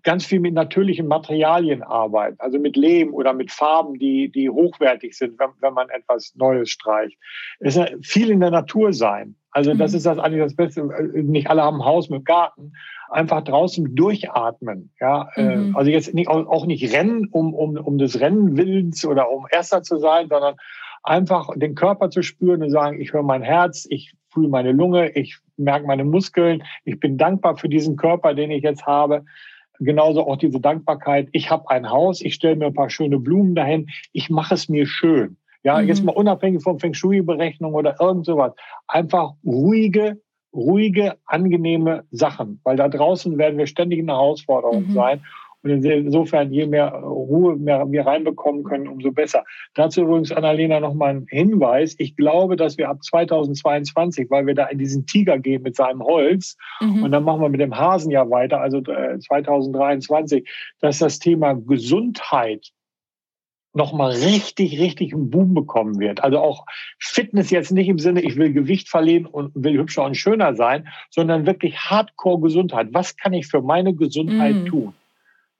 [0.02, 5.16] Ganz viel mit natürlichen Materialien arbeiten, also mit Lehm oder mit Farben, die, die hochwertig
[5.16, 7.16] sind, wenn, wenn man etwas Neues streicht.
[7.60, 9.36] Es ist viel in der Natur sein.
[9.58, 9.96] Also das mhm.
[9.96, 10.84] ist das eigentlich das Beste.
[11.14, 12.74] Nicht alle haben ein Haus mit Garten,
[13.10, 14.92] einfach draußen durchatmen.
[15.00, 15.76] Ja, äh, mhm.
[15.76, 19.98] also jetzt nicht, auch nicht rennen, um, um, um des Rennenwillens oder um Erster zu
[19.98, 20.54] sein, sondern
[21.02, 25.10] einfach den Körper zu spüren und sagen, ich höre mein Herz, ich fühle meine Lunge,
[25.16, 29.24] ich merke meine Muskeln, ich bin dankbar für diesen Körper, den ich jetzt habe.
[29.80, 33.56] Genauso auch diese Dankbarkeit, ich habe ein Haus, ich stelle mir ein paar schöne Blumen
[33.56, 35.36] dahin, ich mache es mir schön.
[35.62, 35.88] Ja, mhm.
[35.88, 38.52] jetzt mal unabhängig von Feng Shui-Berechnung oder irgend sowas.
[38.86, 40.20] Einfach ruhige,
[40.52, 44.92] ruhige, angenehme Sachen, weil da draußen werden wir ständig in einer Herausforderung mhm.
[44.92, 45.22] sein.
[45.64, 49.44] Und insofern, je mehr Ruhe mehr wir reinbekommen können, umso besser.
[49.74, 51.96] Dazu übrigens, Annalena, nochmal ein Hinweis.
[51.98, 56.02] Ich glaube, dass wir ab 2022, weil wir da in diesen Tiger gehen mit seinem
[56.02, 57.02] Holz, mhm.
[57.02, 60.50] und dann machen wir mit dem Hasen ja weiter, also 2023, äh,
[60.80, 62.70] dass das Thema Gesundheit
[63.78, 66.22] nochmal richtig, richtig einen Boom bekommen wird.
[66.22, 66.66] Also auch
[66.98, 70.88] Fitness jetzt nicht im Sinne, ich will Gewicht verlieren und will hübscher und schöner sein,
[71.10, 72.88] sondern wirklich Hardcore-Gesundheit.
[72.92, 74.66] Was kann ich für meine Gesundheit mm.
[74.66, 74.94] tun?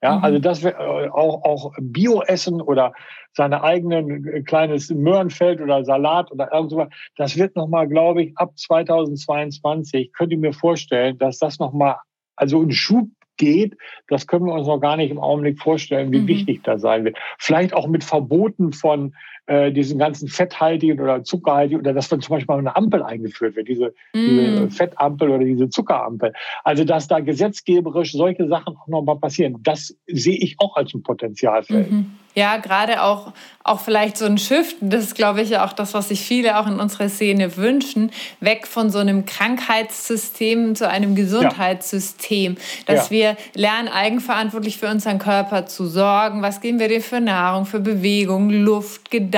[0.03, 0.25] Ja, mhm.
[0.25, 0.75] also das äh,
[1.11, 2.93] auch, auch Bio-Essen oder
[3.33, 6.89] seine eigenen äh, kleines Möhrenfeld oder Salat oder irgendwas.
[7.17, 11.97] Das wird nochmal, glaube ich, ab 2022, könnt ihr mir vorstellen, dass das nochmal,
[12.37, 13.09] also ein Schub
[13.39, 13.77] geht,
[14.09, 16.29] das können wir uns noch gar nicht im Augenblick vorstellen, wie mhm.
[16.29, 17.17] wichtig das sein wird.
[17.39, 19.15] Vielleicht auch mit Verboten von
[19.49, 23.57] äh, diesen ganzen fetthaltigen oder zuckerhaltigen oder dass dann zum Beispiel mal eine Ampel eingeführt
[23.57, 24.29] wird, diese, mm.
[24.29, 26.35] diese Fettampel oder diese Zuckerampel.
[26.65, 31.03] Also dass da gesetzgeberisch solche Sachen auch nochmal passieren, das sehe ich auch als ein
[31.03, 31.91] Potenzialfeld.
[31.91, 32.11] Mhm.
[32.35, 33.33] Ja, gerade auch,
[33.65, 36.69] auch vielleicht so ein Shift, das ist, glaube ich, auch das, was sich viele auch
[36.69, 42.95] in unserer Szene wünschen, weg von so einem Krankheitssystem zu einem Gesundheitssystem, ja.
[42.95, 43.11] dass ja.
[43.11, 46.43] wir lernen, eigenverantwortlich für unseren Körper zu sorgen.
[46.43, 49.38] Was geben wir dir für Nahrung, für Bewegung, Luft, Gedanken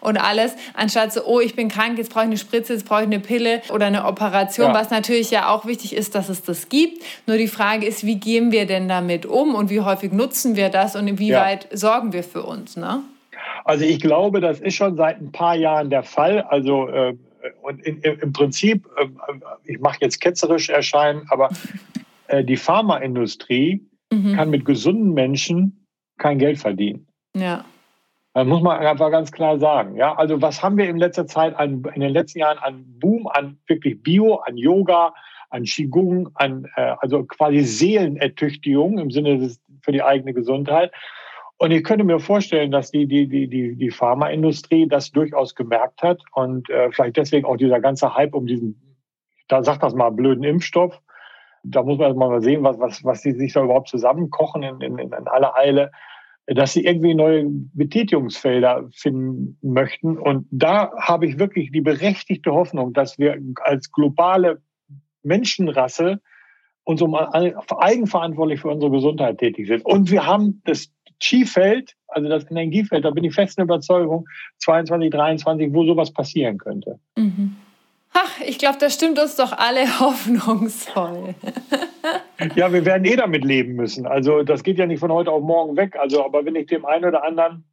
[0.00, 3.00] und alles, anstatt so, oh, ich bin krank, jetzt brauche ich eine Spritze, jetzt brauche
[3.00, 4.74] ich eine Pille oder eine Operation, ja.
[4.74, 7.02] was natürlich ja auch wichtig ist, dass es das gibt.
[7.26, 10.68] Nur die Frage ist, wie gehen wir denn damit um und wie häufig nutzen wir
[10.68, 13.02] das und inwieweit sorgen sorgen wir für uns, ne?
[13.64, 16.40] Also ich glaube, das ist schon seit ein paar Jahren der Fall.
[16.40, 17.14] Also äh,
[17.62, 19.18] und in, im Prinzip, ähm,
[19.64, 21.50] ich mache jetzt ketzerisch erscheinen, aber
[22.28, 24.34] äh, die Pharmaindustrie mhm.
[24.34, 25.86] kann mit gesunden Menschen
[26.18, 27.06] kein Geld verdienen.
[27.36, 27.64] Ja.
[28.34, 29.96] Das muss man einfach ganz klar sagen.
[29.96, 33.26] Ja, also was haben wir in letzter Zeit an, in den letzten Jahren an Boom,
[33.26, 35.12] an wirklich Bio, an Yoga,
[35.50, 40.92] an Qigong, an äh, also quasi Seelenertüchtigung im Sinne des, für die eigene Gesundheit.
[41.58, 46.02] Und ich könnte mir vorstellen, dass die, die, die, die, die Pharmaindustrie das durchaus gemerkt
[46.02, 48.98] hat und äh, vielleicht deswegen auch dieser ganze Hype um diesen,
[49.48, 50.98] da sagt das mal, blöden Impfstoff.
[51.64, 54.98] Da muss man mal sehen, was, was, was die sich da überhaupt zusammenkochen in, in,
[54.98, 55.92] in aller Eile
[56.46, 60.18] dass sie irgendwie neue Betätigungsfelder finden möchten.
[60.18, 64.60] Und da habe ich wirklich die berechtigte Hoffnung, dass wir als globale
[65.22, 66.20] Menschenrasse
[66.84, 69.84] uns um eigenverantwortlich für unsere Gesundheit tätig sind.
[69.84, 70.90] Und wir haben das
[71.20, 74.26] Chi-Feld, also das Energiefeld, da bin ich festen Überzeugung,
[74.58, 76.98] 22, 23, wo sowas passieren könnte.
[77.16, 77.56] Mhm.
[78.12, 81.34] Ach, ich glaube, das stimmt uns doch alle hoffnungsvoll.
[82.54, 84.06] Ja, wir werden eh damit leben müssen.
[84.06, 85.96] Also das geht ja nicht von heute auf morgen weg.
[85.98, 87.64] Also, aber wenn ich dem einen oder anderen,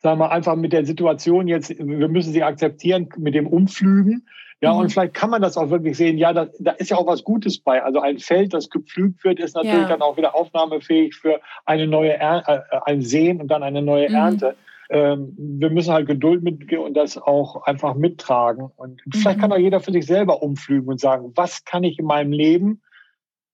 [0.00, 4.26] sagen wir einfach mit der Situation jetzt, wir müssen sie akzeptieren, mit dem Umflügen.
[4.60, 4.80] Ja, mhm.
[4.80, 6.18] und vielleicht kann man das auch wirklich sehen.
[6.18, 7.82] Ja, da, da ist ja auch was Gutes bei.
[7.82, 9.88] Also ein Feld, das gepflügt wird, ist natürlich ja.
[9.88, 14.08] dann auch wieder aufnahmefähig für eine neue er äh, ein Sehen und dann eine neue
[14.08, 14.14] mhm.
[14.14, 14.56] Ernte
[14.92, 18.70] ähm, wir müssen halt Geduld mitgehen und das auch einfach mittragen.
[18.76, 19.12] Und mhm.
[19.12, 22.30] vielleicht kann auch jeder für sich selber umflügen und sagen, was kann ich in meinem
[22.30, 22.82] Leben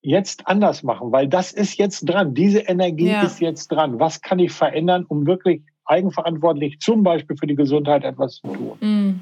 [0.02, 1.12] jetzt anders machen?
[1.12, 2.34] Weil das ist jetzt dran.
[2.34, 3.22] Diese Energie ja.
[3.22, 3.98] ist jetzt dran.
[3.98, 8.78] Was kann ich verändern, um wirklich eigenverantwortlich zum Beispiel für die Gesundheit etwas zu tun?
[8.80, 9.20] Mhm.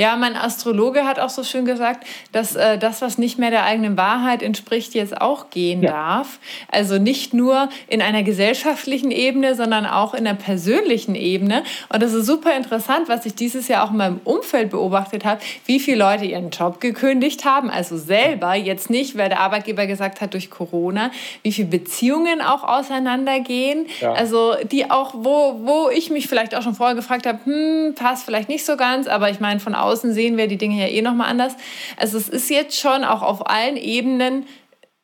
[0.00, 3.64] Ja, mein Astrologe hat auch so schön gesagt, dass äh, das, was nicht mehr der
[3.64, 5.90] eigenen Wahrheit entspricht, jetzt auch gehen ja.
[5.90, 6.38] darf.
[6.68, 11.64] Also nicht nur in einer gesellschaftlichen Ebene, sondern auch in der persönlichen Ebene.
[11.92, 15.42] Und das ist super interessant, was ich dieses Jahr auch in meinem Umfeld beobachtet habe,
[15.66, 20.22] wie viele Leute ihren Job gekündigt haben, also selber, jetzt nicht, weil der Arbeitgeber gesagt
[20.22, 21.10] hat durch Corona,
[21.42, 23.84] wie viele Beziehungen auch auseinandergehen.
[24.00, 24.14] Ja.
[24.14, 28.24] Also die auch, wo, wo ich mich vielleicht auch schon vorher gefragt habe, hm, passt
[28.24, 31.02] vielleicht nicht so ganz, aber ich meine, von außen sehen wir die Dinge ja eh
[31.02, 31.56] nochmal anders.
[31.96, 34.46] Also es ist jetzt schon auch auf allen Ebenen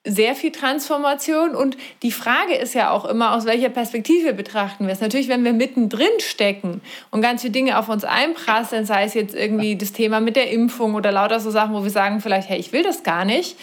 [0.07, 4.93] sehr viel Transformation und die Frage ist ja auch immer, aus welcher Perspektive betrachten wir
[4.93, 5.01] es.
[5.01, 6.80] Natürlich, wenn wir mittendrin stecken
[7.11, 10.51] und ganz viele Dinge auf uns einprasseln, sei es jetzt irgendwie das Thema mit der
[10.51, 13.57] Impfung oder lauter so Sachen, wo wir sagen vielleicht, hey, ich will das gar nicht,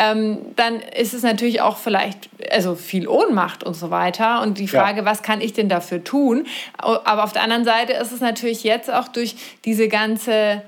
[0.00, 4.40] ähm, dann ist es natürlich auch vielleicht also viel Ohnmacht und so weiter.
[4.40, 5.04] Und die Frage, ja.
[5.04, 6.46] was kann ich denn dafür tun?
[6.78, 9.36] Aber auf der anderen Seite ist es natürlich jetzt auch durch
[9.66, 10.62] diese ganze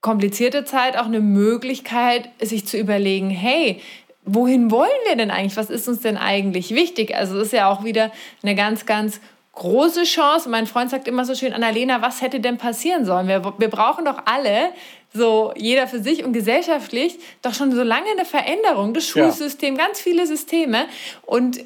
[0.00, 3.80] komplizierte Zeit auch eine Möglichkeit, sich zu überlegen, hey,
[4.24, 5.56] wohin wollen wir denn eigentlich?
[5.56, 7.14] Was ist uns denn eigentlich wichtig?
[7.14, 8.10] Also es ist ja auch wieder
[8.42, 9.20] eine ganz, ganz
[9.52, 10.48] große Chance.
[10.48, 13.28] Mein Freund sagt immer so schön, Annalena, was hätte denn passieren sollen?
[13.28, 14.70] Wir, wir brauchen doch alle
[15.12, 19.86] so jeder für sich und gesellschaftlich doch schon so lange eine Veränderung, das Schulsystem, ja.
[19.86, 20.86] ganz viele Systeme.
[21.26, 21.64] Und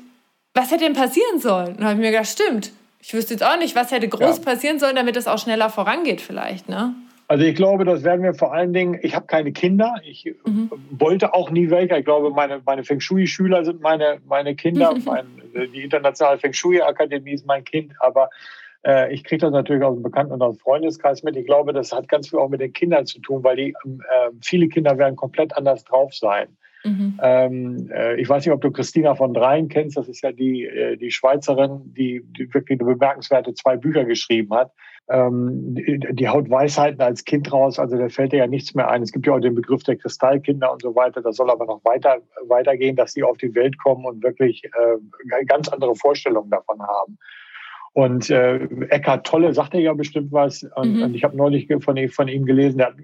[0.55, 1.77] was hätte denn passieren sollen?
[1.77, 2.73] Und habe ich mir gedacht, stimmt.
[3.01, 4.43] Ich wüsste jetzt auch nicht, was hätte groß ja.
[4.43, 6.71] passieren sollen, damit es auch schneller vorangeht vielleicht.
[6.71, 6.95] Ne?
[7.27, 10.71] Also ich glaube, das werden wir vor allen Dingen, ich habe keine Kinder, ich mhm.
[10.91, 11.99] wollte auch nie welche.
[11.99, 14.95] Ich glaube, meine, meine Feng Shui-Schüler sind meine, meine Kinder.
[15.05, 15.27] mein,
[15.75, 18.31] die Internationale Feng Shui-Akademie ist mein Kind, aber
[19.11, 21.37] ich kriege das natürlich aus dem Bekannten- und aus dem Freundeskreis mit.
[21.37, 24.30] Ich glaube, das hat ganz viel auch mit den Kindern zu tun, weil die, äh,
[24.43, 26.49] viele Kinder werden komplett anders drauf sein.
[26.85, 27.18] Mhm.
[27.22, 29.97] Ähm, äh, ich weiß nicht, ob du Christina von Dreien kennst.
[29.97, 34.55] Das ist ja die, äh, die Schweizerin, die, die wirklich eine bemerkenswerte zwei Bücher geschrieben
[34.55, 34.70] hat.
[35.09, 38.89] Ähm, die, die, haut Weisheiten als Kind raus, also da fällt dir ja nichts mehr
[38.89, 39.03] ein.
[39.03, 41.20] Es gibt ja auch den Begriff der Kristallkinder und so weiter.
[41.20, 45.45] Das soll aber noch weiter weitergehen, dass sie auf die Welt kommen und wirklich äh,
[45.47, 47.18] ganz andere Vorstellungen davon haben.
[47.95, 48.57] Und äh,
[48.91, 50.65] Eckhart Tolle sagte ja bestimmt was.
[50.75, 51.03] Und, mhm.
[51.05, 52.97] und ich habe neulich von, von, ihm gelesen, der hat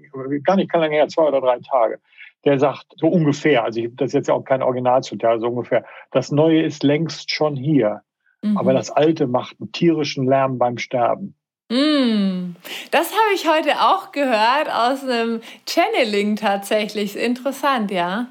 [0.43, 1.99] gar nicht lange her, zwei oder drei Tage.
[2.43, 5.85] Der sagt so ungefähr, also ich, das ist jetzt ja auch kein Originalzitat, so ungefähr,
[6.11, 8.01] das Neue ist längst schon hier.
[8.41, 8.57] Mhm.
[8.57, 11.35] Aber das Alte macht einen tierischen Lärm beim Sterben.
[11.69, 12.55] Mm,
[12.91, 17.17] das habe ich heute auch gehört aus einem Channeling tatsächlich.
[17.17, 18.27] Interessant, ja.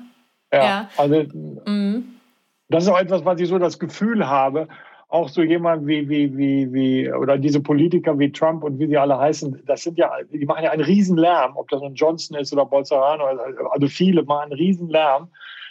[0.53, 0.91] Ja, ja.
[0.99, 2.05] also mm.
[2.69, 4.69] das ist auch etwas, was ich so das Gefühl habe,
[5.11, 8.97] auch so jemand wie, wie, wie, wie, oder diese Politiker wie Trump und wie sie
[8.97, 12.53] alle heißen, das sind ja, die machen ja einen Riesenlärm, ob das nun Johnson ist
[12.53, 13.25] oder Bolsonaro,
[13.71, 15.29] also viele machen einen Riesenlärm.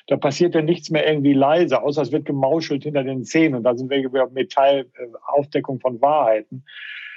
[0.08, 3.24] Da passiert ja nichts mehr irgendwie leise, außer es wird gemauschelt hinter den.
[3.54, 6.64] Und da sind wir über Metallaufdeckung von Wahrheiten.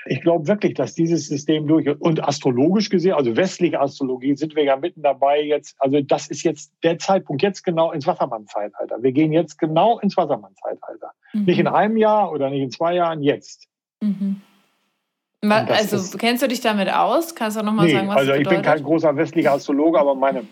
[0.07, 4.65] Ich glaube wirklich, dass dieses System durch und astrologisch gesehen, also westliche Astrologie, sind wir
[4.65, 5.77] ja mitten dabei jetzt.
[5.79, 9.03] Also das ist jetzt der Zeitpunkt, jetzt genau ins Wassermann-Zeitalter.
[9.03, 11.13] Wir gehen jetzt genau ins Wassermann-Zeitalter.
[11.33, 11.45] Mhm.
[11.45, 13.69] Nicht in einem Jahr oder nicht in zwei Jahren, jetzt.
[14.01, 14.41] Mhm.
[15.43, 17.35] Also kennst du dich damit aus?
[17.35, 19.99] Kannst du noch mal nee, sagen, was also das ich bin kein großer westlicher Astrologe,
[19.99, 20.45] aber meine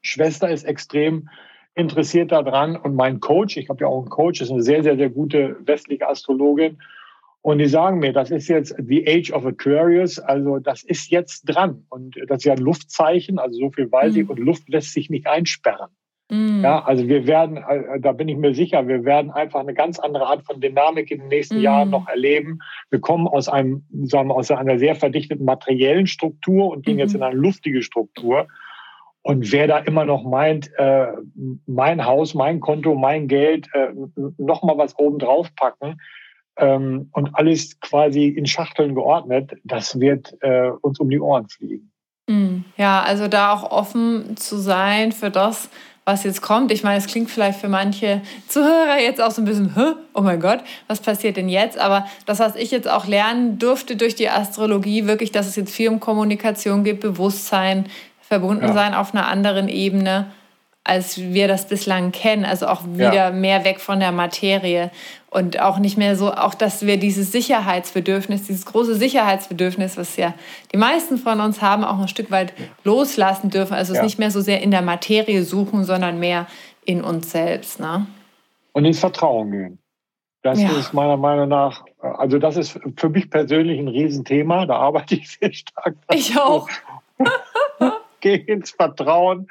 [0.00, 1.28] Schwester ist extrem
[1.74, 4.96] interessiert daran und mein Coach, ich habe ja auch einen Coach, ist eine sehr, sehr,
[4.96, 6.78] sehr gute westliche Astrologin
[7.48, 11.44] und die sagen mir, das ist jetzt the age of Aquarius, also das ist jetzt
[11.44, 14.20] dran und das ist ja ein Luftzeichen, also so viel weiß mhm.
[14.20, 15.88] ich und Luft lässt sich nicht einsperren.
[16.30, 16.60] Mhm.
[16.62, 19.98] Ja, also wir werden, äh, da bin ich mir sicher, wir werden einfach eine ganz
[19.98, 21.62] andere Art von Dynamik in den nächsten mhm.
[21.62, 22.58] Jahren noch erleben.
[22.90, 27.00] Wir kommen aus einem, sagen wir, aus einer sehr verdichteten materiellen Struktur und gehen mhm.
[27.00, 28.48] jetzt in eine luftige Struktur.
[29.22, 31.06] Und wer da immer noch meint, äh,
[31.64, 33.88] mein Haus, mein Konto, mein Geld, äh,
[34.36, 35.96] noch mal was oben drauf packen
[36.58, 41.90] ähm, und alles quasi in Schachteln geordnet, das wird äh, uns um die Ohren fliegen.
[42.28, 42.64] Mhm.
[42.76, 45.70] Ja, also da auch offen zu sein für das,
[46.04, 46.72] was jetzt kommt.
[46.72, 49.92] Ich meine, es klingt vielleicht für manche Zuhörer jetzt auch so ein bisschen, Hä?
[50.14, 51.78] oh mein Gott, was passiert denn jetzt?
[51.78, 55.74] Aber das, was ich jetzt auch lernen durfte durch die Astrologie, wirklich, dass es jetzt
[55.74, 57.86] viel um Kommunikation geht, Bewusstsein,
[58.20, 58.72] verbunden ja.
[58.72, 60.30] sein auf einer anderen Ebene
[60.88, 62.44] als wir das bislang kennen.
[62.44, 63.30] Also auch wieder ja.
[63.30, 64.90] mehr weg von der Materie
[65.30, 70.32] und auch nicht mehr so, auch dass wir dieses Sicherheitsbedürfnis, dieses große Sicherheitsbedürfnis, was ja
[70.72, 73.74] die meisten von uns haben, auch ein Stück weit loslassen dürfen.
[73.74, 74.00] Also ja.
[74.00, 76.46] es nicht mehr so sehr in der Materie suchen, sondern mehr
[76.86, 77.78] in uns selbst.
[77.80, 78.06] Ne?
[78.72, 79.78] Und ins Vertrauen gehen.
[80.42, 80.70] Das ja.
[80.70, 84.64] ist meiner Meinung nach, also das ist für mich persönlich ein Riesenthema.
[84.64, 85.96] Da arbeite ich sehr stark.
[86.14, 86.68] Ich auch.
[88.20, 89.46] Geh ins Vertrauen,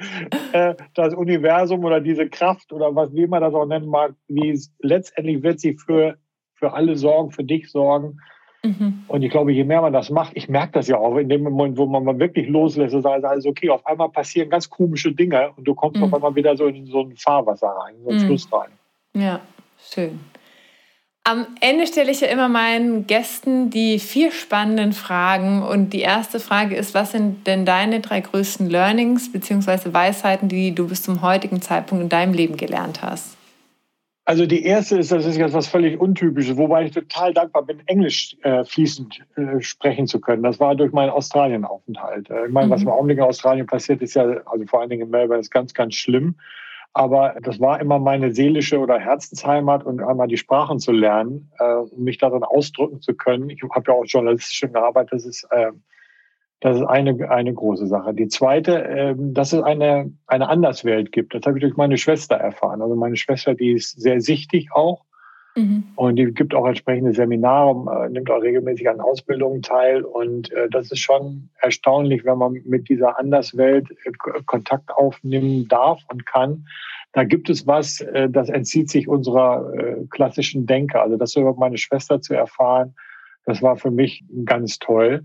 [0.52, 4.60] äh, das Universum oder diese Kraft oder was wie man das auch nennen mag, wie
[4.80, 6.18] letztendlich wird sie für,
[6.54, 8.20] für alle sorgen, für dich sorgen.
[8.64, 9.04] Mhm.
[9.08, 11.44] Und ich glaube, je mehr man das macht, ich merke das ja auch, in dem
[11.44, 15.12] Moment, wo man mal wirklich loslässt und sagt, alles okay, auf einmal passieren ganz komische
[15.12, 16.06] Dinge und du kommst mhm.
[16.06, 18.26] auf einmal wieder so in so ein Fahrwasser rein, so einen mhm.
[18.26, 18.72] Fluss rein.
[19.14, 19.40] Ja,
[19.80, 20.20] schön.
[21.30, 25.62] Am Ende stelle ich ja immer meinen Gästen die vier spannenden Fragen.
[25.62, 29.92] Und die erste Frage ist, was sind denn deine drei größten Learnings bzw.
[29.92, 33.36] Weisheiten, die du bis zum heutigen Zeitpunkt in deinem Leben gelernt hast?
[34.24, 37.82] Also die erste ist, das ist jetzt was völlig Untypisches, wobei ich total dankbar bin,
[37.88, 40.44] Englisch äh, fließend äh, sprechen zu können.
[40.44, 42.30] Das war durch meinen Australienaufenthalt.
[42.30, 42.72] Äh, ich meine, mhm.
[42.72, 45.52] was im Augenblick in Australien passiert, ist ja, also vor allen Dingen in Melbourne, ist
[45.52, 46.36] ganz, ganz schlimm.
[46.98, 51.76] Aber das war immer meine seelische oder Herzensheimat und einmal die Sprachen zu lernen, äh,
[51.76, 53.52] um mich darin ausdrücken zu können.
[53.52, 55.14] Ich habe ja auch journalistisch schon gearbeitet.
[55.14, 55.74] Das ist, äh,
[56.60, 58.16] das ist eine, eine große Sache.
[58.16, 61.36] Die zweite, äh, dass es eine, eine Anderswelt gibt.
[61.36, 62.82] Das habe ich durch meine Schwester erfahren.
[62.82, 65.06] Also meine Schwester, die ist sehr sichtig auch.
[65.58, 65.84] Mhm.
[65.96, 70.04] Und die gibt auch entsprechende Seminare, äh, nimmt auch regelmäßig an Ausbildungen teil.
[70.04, 74.12] Und äh, das ist schon erstaunlich, wenn man mit dieser Anderswelt äh,
[74.46, 76.68] Kontakt aufnehmen darf und kann.
[77.14, 79.72] Da gibt es was, das entzieht sich unserer
[80.12, 81.02] klassischen Denke.
[81.02, 82.94] Also das über meine Schwester zu erfahren,
[83.46, 85.24] das war für mich ganz toll.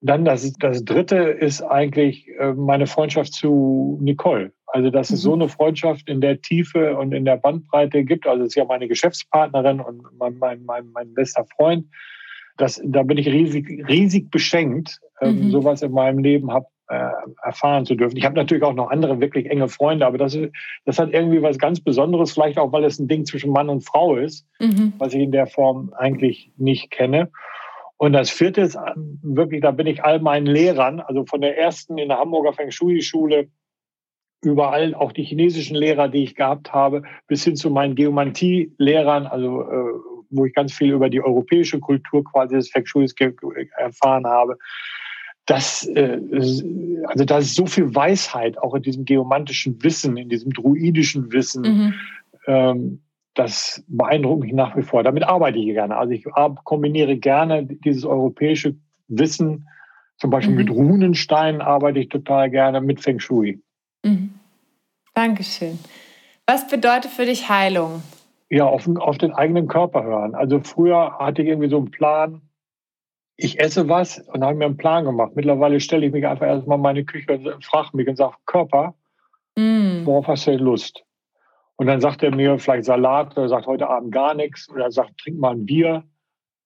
[0.00, 4.52] Dann das, das Dritte ist eigentlich meine Freundschaft zu Nicole.
[4.74, 5.42] Also, dass es so mhm.
[5.42, 8.26] eine Freundschaft in der Tiefe und in der Bandbreite gibt.
[8.26, 11.86] Also, es ist ja meine Geschäftspartnerin und mein, mein, mein, mein bester Freund.
[12.56, 15.50] Das, da bin ich riesig, riesig beschenkt, ähm, mhm.
[15.52, 17.08] sowas in meinem Leben hab, äh,
[17.44, 18.16] erfahren zu dürfen.
[18.16, 20.36] Ich habe natürlich auch noch andere wirklich enge Freunde, aber das,
[20.86, 23.82] das hat irgendwie was ganz Besonderes, vielleicht auch, weil es ein Ding zwischen Mann und
[23.82, 24.94] Frau ist, mhm.
[24.98, 27.30] was ich in der Form eigentlich nicht kenne.
[27.96, 28.76] Und das vierte ist
[29.22, 32.72] wirklich, da bin ich all meinen Lehrern, also von der ersten in der Hamburger Feng
[32.72, 33.46] Shui-Schule,
[34.44, 39.62] überall auch die chinesischen Lehrer, die ich gehabt habe, bis hin zu meinen Geomantie-Lehrern, also
[39.62, 39.92] äh,
[40.30, 43.06] wo ich ganz viel über die europäische Kultur quasi des Feng Shui
[43.76, 44.58] erfahren habe.
[45.46, 46.20] Das, äh,
[47.04, 51.62] also da ist so viel Weisheit auch in diesem geomantischen Wissen, in diesem druidischen Wissen.
[51.62, 51.94] Mhm.
[52.46, 53.00] Ähm,
[53.34, 55.02] das beeindruckt mich nach wie vor.
[55.02, 55.96] Damit arbeite ich gerne.
[55.96, 56.24] Also ich
[56.64, 58.76] kombiniere gerne dieses europäische
[59.08, 59.66] Wissen,
[60.16, 60.58] zum Beispiel mhm.
[60.58, 63.60] mit Runensteinen arbeite ich total gerne, mit Feng Shui.
[64.04, 64.33] Mhm.
[65.14, 65.78] Dankeschön.
[66.46, 68.02] Was bedeutet für dich Heilung?
[68.50, 70.34] Ja, auf, auf den eigenen Körper hören.
[70.34, 72.42] Also früher hatte ich irgendwie so einen Plan,
[73.36, 75.32] ich esse was und habe mir einen Plan gemacht.
[75.34, 78.94] Mittlerweile stelle ich mich einfach erstmal in meine Küche und frage mich und sage, Körper,
[79.56, 80.04] mm.
[80.04, 81.04] worauf hast du Lust?
[81.76, 85.18] Und dann sagt er mir vielleicht Salat oder sagt heute Abend gar nichts oder sagt,
[85.18, 86.04] trink mal ein Bier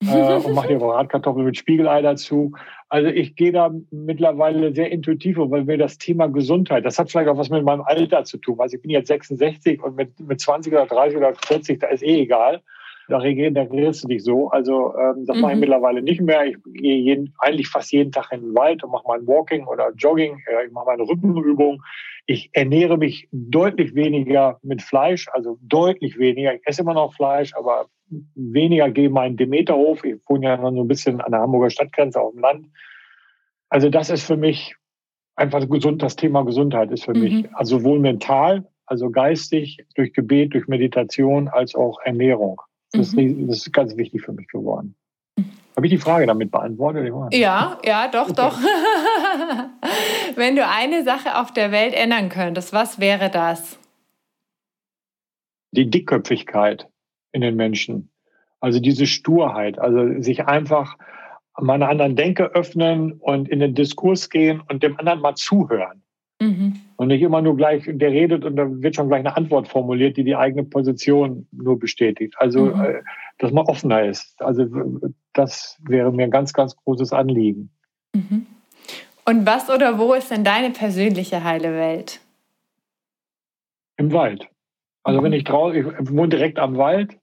[0.01, 2.53] äh, und mach dir Bratkartoffeln mit Spiegelei dazu.
[2.89, 7.29] Also ich gehe da mittlerweile sehr intuitiv, weil mir das Thema Gesundheit, das hat vielleicht
[7.29, 8.61] auch was mit meinem Alter zu tun.
[8.61, 12.03] Also ich bin jetzt 66 und mit, mit 20 oder 30 oder 40, da ist
[12.03, 12.63] eh egal.
[13.09, 14.51] Da regenerierst du dich so.
[14.51, 15.43] Also ähm, das mhm.
[15.43, 15.61] mache ich mhm.
[15.61, 16.45] mittlerweile nicht mehr.
[16.47, 19.91] Ich gehe jeden, eigentlich fast jeden Tag in den Wald und mache mein Walking oder
[19.97, 20.43] Jogging.
[20.47, 21.83] Äh, ich mache meine Rückenübung.
[22.27, 26.55] Ich ernähre mich deutlich weniger mit Fleisch, also deutlich weniger.
[26.55, 27.87] Ich esse immer noch Fleisch, aber
[28.35, 30.05] weniger gehe meinen Demeterhof.
[30.05, 32.67] Ich wohne ja noch so ein bisschen an der Hamburger Stadtgrenze auf dem Land.
[33.69, 34.77] Also das ist für mich
[35.37, 37.21] einfach gesund, das Thema Gesundheit ist für mhm.
[37.21, 42.61] mich, also sowohl mental, also geistig, durch Gebet, durch Meditation, als auch Ernährung.
[42.93, 43.19] Das, mhm.
[43.19, 44.95] ist, das ist ganz wichtig für mich geworden.
[45.77, 47.13] Habe ich die Frage damit beantwortet?
[47.31, 48.35] Ja, ja, doch, okay.
[48.37, 48.59] doch.
[50.35, 53.79] Wenn du eine Sache auf der Welt ändern könntest, was wäre das?
[55.71, 56.89] Die Dickköpfigkeit
[57.33, 58.11] in den Menschen.
[58.61, 60.97] Also diese Sturheit, also sich einfach
[61.61, 66.03] meiner anderen Denke öffnen und in den Diskurs gehen und dem anderen mal zuhören.
[66.41, 66.81] Mhm.
[66.97, 70.17] Und nicht immer nur gleich, der redet und dann wird schon gleich eine Antwort formuliert,
[70.17, 72.35] die die eigene Position nur bestätigt.
[72.39, 72.81] Also, mhm.
[72.81, 73.03] Äh,
[73.39, 74.41] dass man offener ist.
[74.41, 74.67] Also,
[75.33, 77.71] das wäre mir ein ganz, ganz großes Anliegen.
[78.15, 78.47] Mhm.
[79.25, 82.21] Und was oder wo ist denn deine persönliche heile Welt?
[83.97, 84.49] Im Wald.
[85.03, 85.39] Also, wenn mhm.
[85.39, 87.18] ich draußen, ich wohne direkt am Wald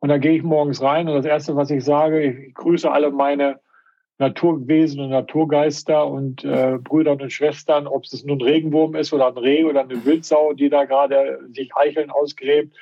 [0.00, 3.10] und da gehe ich morgens rein und das Erste, was ich sage, ich grüße alle
[3.10, 3.60] meine
[4.18, 9.28] Naturwesen und Naturgeister und äh, Brüder und Schwestern, ob es nun ein Regenwurm ist oder
[9.28, 12.76] ein Reh oder eine Wildsau, die da gerade sich Eicheln ausgräbt.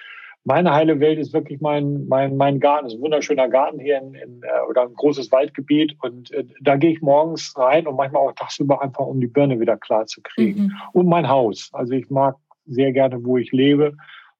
[0.44, 2.86] Meine heile Welt ist wirklich mein, mein, mein Garten.
[2.86, 5.96] Es ist ein wunderschöner Garten hier in, in äh, oder ein großes Waldgebiet.
[6.00, 9.60] Und äh, da gehe ich morgens rein und manchmal auch tagsüber einfach, um die Birne
[9.60, 10.62] wieder klar zu kriegen.
[10.62, 10.72] Mhm.
[10.92, 11.70] Und mein Haus.
[11.72, 13.94] Also ich mag sehr gerne, wo ich lebe,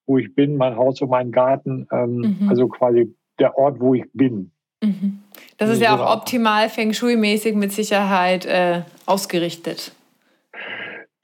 [0.09, 1.87] wo ich bin, mein Haus und mein Garten.
[1.93, 2.49] Ähm, mhm.
[2.49, 4.51] Also quasi der Ort, wo ich bin.
[4.83, 5.21] Mhm.
[5.57, 9.93] Das ist ja auch optimal Feng Shui-mäßig mit Sicherheit äh, ausgerichtet.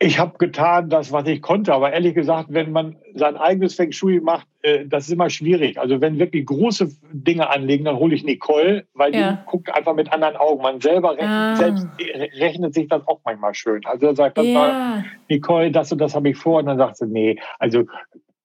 [0.01, 3.93] Ich habe getan das, was ich konnte, aber ehrlich gesagt, wenn man sein eigenes Feng
[3.93, 5.79] Shui macht, äh, das ist immer schwierig.
[5.79, 9.33] Also wenn wirklich große Dinge anlegen, dann hole ich Nicole, weil ja.
[9.33, 10.63] die guckt einfach mit anderen Augen.
[10.63, 11.57] Man selber rechnet, ah.
[11.57, 11.87] selbst
[12.39, 13.81] rechnet sich das auch manchmal schön.
[13.87, 14.53] Also er sagt dann ja.
[14.55, 16.59] mal, Nicole, das und das habe ich vor.
[16.59, 17.85] Und dann sagt sie, nee, also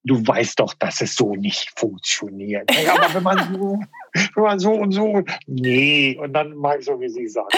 [0.10, 2.70] du weißt doch, dass es so nicht funktioniert.
[2.84, 3.80] Ja, aber wenn man so,
[4.36, 7.56] wenn man so und so, nee, und dann mag ich so, wie sie sagt.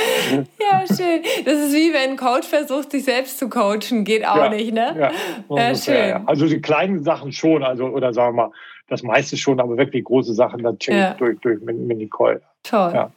[0.60, 1.22] Ja, schön.
[1.46, 4.74] Das ist wie wenn ein Coach versucht, sich selbst zu coachen, geht auch ja, nicht,
[4.74, 5.12] ne?
[5.50, 6.10] Ja, ja schön.
[6.10, 8.52] Ja, also die kleinen Sachen schon, also, oder sagen wir mal,
[8.88, 12.42] das meiste schon, aber wirklich große Sachen, dann check ich durch, durch mit, mit Nicole.
[12.64, 13.10] Toll.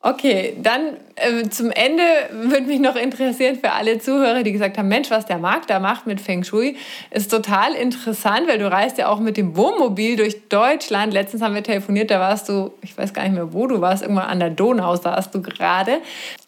[0.00, 4.86] Okay, dann äh, zum Ende würde mich noch interessieren für alle Zuhörer, die gesagt haben,
[4.86, 6.76] Mensch, was der Marc da macht mit Feng Shui,
[7.10, 11.12] ist total interessant, weil du reist ja auch mit dem Wohnmobil durch Deutschland.
[11.12, 14.02] Letztens haben wir telefoniert, da warst du, ich weiß gar nicht mehr, wo du warst,
[14.02, 15.98] irgendwann an der Donau saßt du gerade.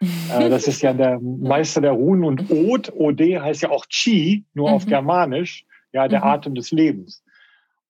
[0.00, 0.06] Äh,
[0.50, 4.68] das ist ja der Meister der Runen und Od, Od heißt ja auch Chi, nur
[4.68, 4.74] mhm.
[4.74, 6.26] auf Germanisch, ja, der mhm.
[6.26, 7.22] Atem des Lebens.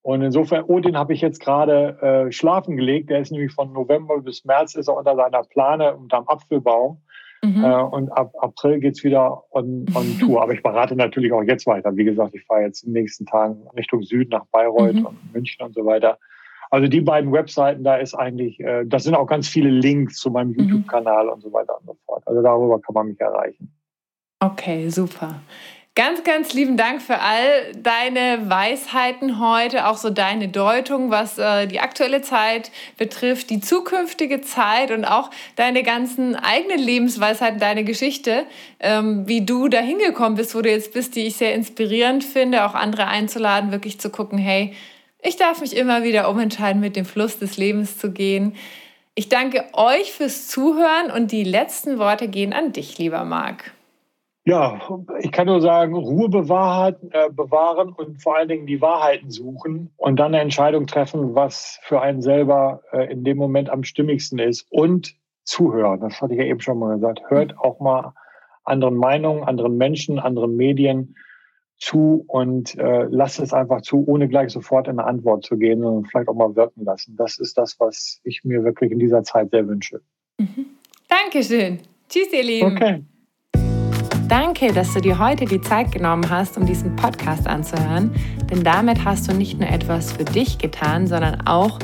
[0.02, 3.10] Und insofern, Odin habe ich jetzt gerade äh, schlafen gelegt.
[3.10, 7.02] Der ist nämlich von November bis März ist er unter seiner Plane unterm Apfelbaum.
[7.42, 7.64] Mhm.
[7.64, 10.42] Äh, und ab April geht's wieder on, on Tour.
[10.42, 11.94] Aber ich berate natürlich auch jetzt weiter.
[11.96, 15.06] Wie gesagt, ich fahre jetzt in den nächsten Tagen Richtung Süden nach Bayreuth mhm.
[15.06, 16.18] und München und so weiter.
[16.70, 20.30] Also die beiden Webseiten, da ist eigentlich, äh, das sind auch ganz viele Links zu
[20.30, 20.60] meinem mhm.
[20.60, 22.22] YouTube-Kanal und so weiter und so fort.
[22.26, 23.72] Also darüber kann man mich erreichen.
[24.38, 25.40] Okay, super.
[25.96, 31.66] Ganz, ganz lieben Dank für all deine Weisheiten heute, auch so deine Deutung, was äh,
[31.66, 38.46] die aktuelle Zeit betrifft, die zukünftige Zeit und auch deine ganzen eigenen Lebensweisheiten, deine Geschichte,
[38.78, 42.64] ähm, wie du da hingekommen bist, wo du jetzt bist, die ich sehr inspirierend finde,
[42.64, 44.72] auch andere einzuladen, wirklich zu gucken, hey,
[45.22, 48.54] ich darf mich immer wieder umentscheiden, mit dem Fluss des Lebens zu gehen.
[49.14, 53.72] Ich danke euch fürs Zuhören und die letzten Worte gehen an dich, lieber Marc.
[54.46, 54.80] Ja,
[55.20, 59.92] ich kann nur sagen, Ruhe bewahren, äh, bewahren und vor allen Dingen die Wahrheiten suchen
[59.98, 64.38] und dann eine Entscheidung treffen, was für einen selber äh, in dem Moment am stimmigsten
[64.38, 65.14] ist und
[65.44, 66.00] zuhören.
[66.00, 67.20] Das hatte ich ja eben schon mal gesagt.
[67.28, 68.14] Hört auch mal
[68.64, 71.16] anderen Meinungen, anderen Menschen, anderen Medien
[71.80, 75.80] zu und äh, lass es einfach zu, ohne gleich sofort in eine Antwort zu gehen,
[75.80, 77.16] sondern vielleicht auch mal wirken lassen.
[77.16, 80.00] Das ist das, was ich mir wirklich in dieser Zeit sehr wünsche.
[80.38, 80.66] Mhm.
[81.08, 81.78] Dankeschön.
[82.08, 82.72] Tschüss, ihr Lieben.
[82.72, 83.02] Okay.
[84.28, 88.14] Danke, dass du dir heute die Zeit genommen hast, um diesen Podcast anzuhören,
[88.50, 91.78] denn damit hast du nicht nur etwas für dich getan, sondern auch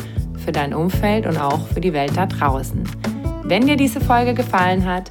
[0.45, 2.85] für dein Umfeld und auch für die Welt da draußen.
[3.45, 5.11] Wenn dir diese Folge gefallen hat,